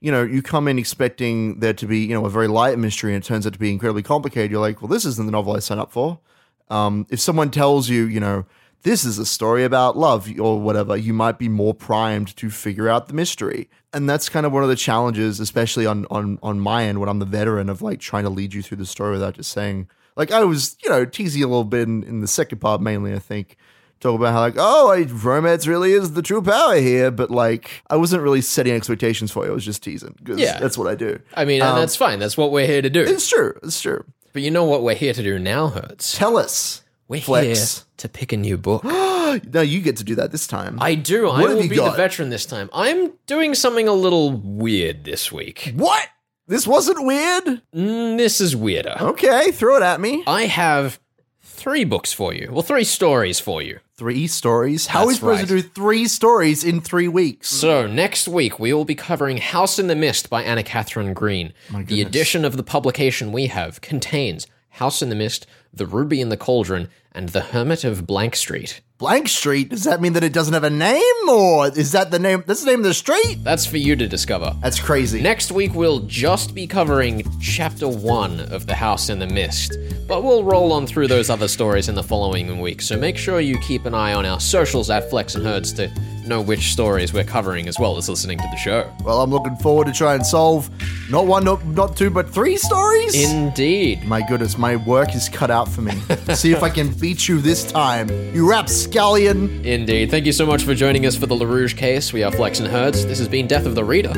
you 0.00 0.10
know 0.10 0.22
you 0.22 0.42
come 0.42 0.68
in 0.68 0.78
expecting 0.78 1.60
there 1.60 1.74
to 1.74 1.86
be 1.86 2.00
you 2.00 2.14
know 2.14 2.24
a 2.24 2.30
very 2.30 2.48
light 2.48 2.78
mystery 2.78 3.14
and 3.14 3.22
it 3.22 3.26
turns 3.26 3.46
out 3.46 3.52
to 3.52 3.58
be 3.58 3.70
incredibly 3.70 4.02
complicated, 4.02 4.50
you're 4.50 4.60
like, 4.60 4.80
well, 4.80 4.88
this 4.88 5.04
isn't 5.04 5.26
the 5.26 5.32
novel 5.32 5.54
I 5.54 5.60
signed 5.60 5.80
up 5.80 5.92
for. 5.92 6.20
Um, 6.68 7.06
if 7.10 7.20
someone 7.20 7.50
tells 7.50 7.88
you, 7.88 8.04
you 8.04 8.20
know, 8.20 8.46
this 8.82 9.04
is 9.04 9.18
a 9.18 9.26
story 9.26 9.64
about 9.64 9.96
love 9.96 10.30
or 10.38 10.60
whatever, 10.60 10.96
you 10.96 11.12
might 11.12 11.38
be 11.38 11.48
more 11.48 11.74
primed 11.74 12.34
to 12.36 12.48
figure 12.48 12.88
out 12.88 13.08
the 13.08 13.14
mystery. 13.14 13.68
And 13.92 14.08
that's 14.08 14.28
kind 14.28 14.46
of 14.46 14.52
one 14.52 14.62
of 14.62 14.68
the 14.68 14.76
challenges, 14.76 15.40
especially 15.40 15.86
on 15.86 16.06
on 16.10 16.38
on 16.42 16.60
my 16.60 16.84
end 16.84 17.00
when 17.00 17.08
I'm 17.08 17.18
the 17.18 17.26
veteran 17.26 17.68
of 17.68 17.82
like 17.82 18.00
trying 18.00 18.24
to 18.24 18.30
lead 18.30 18.54
you 18.54 18.62
through 18.62 18.78
the 18.78 18.86
story 18.86 19.12
without 19.12 19.34
just 19.34 19.52
saying 19.52 19.88
like 20.16 20.32
I 20.32 20.44
was, 20.44 20.76
you 20.82 20.90
know, 20.90 21.04
teasing 21.04 21.42
a 21.42 21.46
little 21.46 21.64
bit 21.64 21.88
in, 21.88 22.02
in 22.04 22.20
the 22.20 22.28
second 22.28 22.58
part 22.58 22.80
mainly, 22.80 23.14
I 23.14 23.18
think. 23.18 23.56
Talk 24.00 24.14
about 24.18 24.32
how 24.32 24.40
like, 24.40 24.54
oh, 24.56 24.90
I, 24.90 25.02
romance 25.02 25.66
really 25.66 25.92
is 25.92 26.12
the 26.14 26.22
true 26.22 26.40
power 26.40 26.76
here, 26.76 27.10
but 27.10 27.30
like 27.30 27.82
I 27.90 27.96
wasn't 27.96 28.22
really 28.22 28.40
setting 28.40 28.72
expectations 28.74 29.30
for 29.30 29.44
you. 29.44 29.50
I 29.50 29.54
was 29.54 29.64
just 29.64 29.82
teasing 29.82 30.14
because 30.18 30.38
Yeah. 30.40 30.58
that's 30.58 30.78
what 30.78 30.88
I 30.88 30.94
do. 30.94 31.20
i 31.34 31.44
mean 31.44 31.60
and 31.62 31.76
that's 31.76 31.96
fine 31.96 32.18
that's 32.18 32.36
what 32.36 32.50
we're 32.50 32.66
here 32.66 32.80
to 32.82 32.88
do 32.90 33.00
It's 33.02 33.28
true. 33.28 33.58
It's 33.62 33.80
true. 33.80 34.04
but 34.32 34.40
you 34.42 34.50
know 34.50 34.64
what 34.64 34.82
we're 34.82 34.94
here 34.94 35.12
to 35.12 35.22
do 35.22 35.38
now 35.38 35.68
Herds 35.68 36.16
Tell 36.16 36.38
us. 36.38 36.82
we're 37.08 37.20
Flex. 37.20 37.76
here 37.78 37.84
to 37.98 38.08
pick 38.08 38.32
a 38.32 38.36
new 38.38 38.56
book 38.56 38.84
No, 39.54 39.60
you 39.60 39.80
get 39.82 39.96
to 39.98 40.04
do 40.04 40.14
that 40.16 40.32
this 40.32 40.46
time. 40.46 40.78
i 40.80 40.94
do 40.94 41.28
i 41.28 41.40
What 41.42 41.50
have 41.50 41.58
will 41.58 41.68
be 41.68 41.76
got? 41.76 41.90
the 41.90 41.96
veteran 41.96 42.30
this 42.30 42.46
time 42.46 42.70
i'm 42.72 43.12
doing 43.26 43.54
something 43.54 43.86
a 43.86 43.92
little 43.92 44.32
weird 44.32 45.04
this 45.04 45.30
week 45.30 45.72
what? 45.76 46.08
This 46.48 46.66
wasn't 46.66 47.04
weird? 47.06 47.62
Mm, 47.74 48.16
this 48.16 48.40
is 48.40 48.56
weirder 48.56 48.96
Okay, 49.00 49.50
throw 49.52 49.76
it 49.76 49.82
at 49.82 50.00
me. 50.00 50.24
i 50.26 50.44
have 50.46 50.98
three 51.42 51.84
books 51.84 52.12
for 52.12 52.32
you 52.32 52.48
well 52.50 52.62
three 52.62 52.84
stories 52.84 53.38
for 53.38 53.60
you 53.62 53.78
Three 54.00 54.28
stories. 54.28 54.86
How 54.86 55.00
are 55.00 55.06
we 55.08 55.12
That's 55.12 55.20
supposed 55.20 55.40
to 55.42 55.46
do 55.46 55.60
three 55.60 56.08
stories 56.08 56.64
in 56.64 56.80
three 56.80 57.06
weeks? 57.06 57.50
So, 57.50 57.86
next 57.86 58.26
week 58.26 58.58
we 58.58 58.72
will 58.72 58.86
be 58.86 58.94
covering 58.94 59.36
House 59.36 59.78
in 59.78 59.88
the 59.88 59.94
Mist 59.94 60.30
by 60.30 60.42
Anna 60.42 60.62
Katharine 60.62 61.12
Green. 61.12 61.52
The 61.70 62.00
edition 62.00 62.46
of 62.46 62.56
the 62.56 62.62
publication 62.62 63.30
we 63.30 63.48
have 63.48 63.82
contains 63.82 64.46
House 64.70 65.02
in 65.02 65.10
the 65.10 65.14
Mist, 65.14 65.46
The 65.74 65.84
Ruby 65.84 66.22
in 66.22 66.30
the 66.30 66.38
Cauldron, 66.38 66.88
and 67.12 67.28
The 67.28 67.42
Hermit 67.42 67.84
of 67.84 68.06
Blank 68.06 68.36
Street. 68.36 68.80
Blank 69.00 69.28
Street. 69.28 69.70
Does 69.70 69.84
that 69.84 70.02
mean 70.02 70.12
that 70.12 70.22
it 70.22 70.34
doesn't 70.34 70.52
have 70.52 70.62
a 70.62 70.68
name, 70.68 71.00
or 71.26 71.68
is 71.68 71.92
that 71.92 72.10
the 72.10 72.18
name? 72.18 72.44
That's 72.46 72.60
the 72.60 72.70
name 72.70 72.80
of 72.80 72.84
the 72.84 72.92
street. 72.92 73.38
That's 73.42 73.64
for 73.64 73.78
you 73.78 73.96
to 73.96 74.06
discover. 74.06 74.54
That's 74.60 74.78
crazy. 74.78 75.22
Next 75.22 75.50
week, 75.50 75.74
we'll 75.74 76.00
just 76.00 76.54
be 76.54 76.66
covering 76.66 77.24
chapter 77.40 77.88
one 77.88 78.40
of 78.52 78.66
The 78.66 78.74
House 78.74 79.08
in 79.08 79.18
the 79.18 79.26
Mist, 79.26 79.78
but 80.06 80.22
we'll 80.22 80.44
roll 80.44 80.70
on 80.72 80.86
through 80.86 81.06
those 81.06 81.30
other 81.30 81.48
stories 81.48 81.88
in 81.88 81.94
the 81.94 82.02
following 82.02 82.60
week, 82.60 82.82
so 82.82 82.98
make 82.98 83.16
sure 83.16 83.40
you 83.40 83.58
keep 83.60 83.86
an 83.86 83.94
eye 83.94 84.12
on 84.12 84.26
our 84.26 84.38
socials 84.38 84.90
at 84.90 85.08
Flex 85.08 85.34
and 85.34 85.46
Herds 85.46 85.72
to 85.72 85.90
know 86.30 86.40
which 86.40 86.72
stories 86.72 87.12
we're 87.12 87.24
covering 87.24 87.68
as 87.68 87.78
well 87.78 87.98
as 87.98 88.08
listening 88.08 88.38
to 88.38 88.48
the 88.50 88.56
show. 88.56 88.90
Well, 89.04 89.20
I'm 89.20 89.30
looking 89.30 89.56
forward 89.56 89.86
to 89.88 89.92
try 89.92 90.14
and 90.14 90.24
solve 90.24 90.70
not 91.10 91.26
one, 91.26 91.44
not, 91.44 91.62
not 91.66 91.96
two, 91.96 92.08
but 92.08 92.30
three 92.30 92.56
stories. 92.56 93.30
Indeed. 93.30 94.04
my 94.04 94.26
goodness, 94.26 94.56
my 94.56 94.76
work 94.76 95.14
is 95.14 95.28
cut 95.28 95.50
out 95.50 95.68
for 95.68 95.82
me. 95.82 95.92
See 96.34 96.52
if 96.52 96.62
I 96.62 96.70
can 96.70 96.92
beat 97.00 97.28
you 97.28 97.40
this 97.40 97.70
time, 97.70 98.08
you 98.34 98.48
rapscallion. 98.48 99.64
Indeed. 99.66 100.10
Thank 100.10 100.24
you 100.24 100.32
so 100.32 100.46
much 100.46 100.62
for 100.62 100.74
joining 100.74 101.04
us 101.04 101.16
for 101.16 101.26
the 101.26 101.34
LaRouge 101.34 101.76
case. 101.76 102.12
We 102.12 102.22
are 102.22 102.32
Flex 102.32 102.60
and 102.60 102.68
Herds. 102.68 103.04
This 103.04 103.18
has 103.18 103.28
been 103.28 103.46
Death 103.46 103.66
of 103.66 103.74
the 103.74 103.84
Reader. 103.84 104.14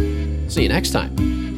See 0.49 0.63
you 0.63 0.69
next 0.69 0.91
time. 0.91 1.52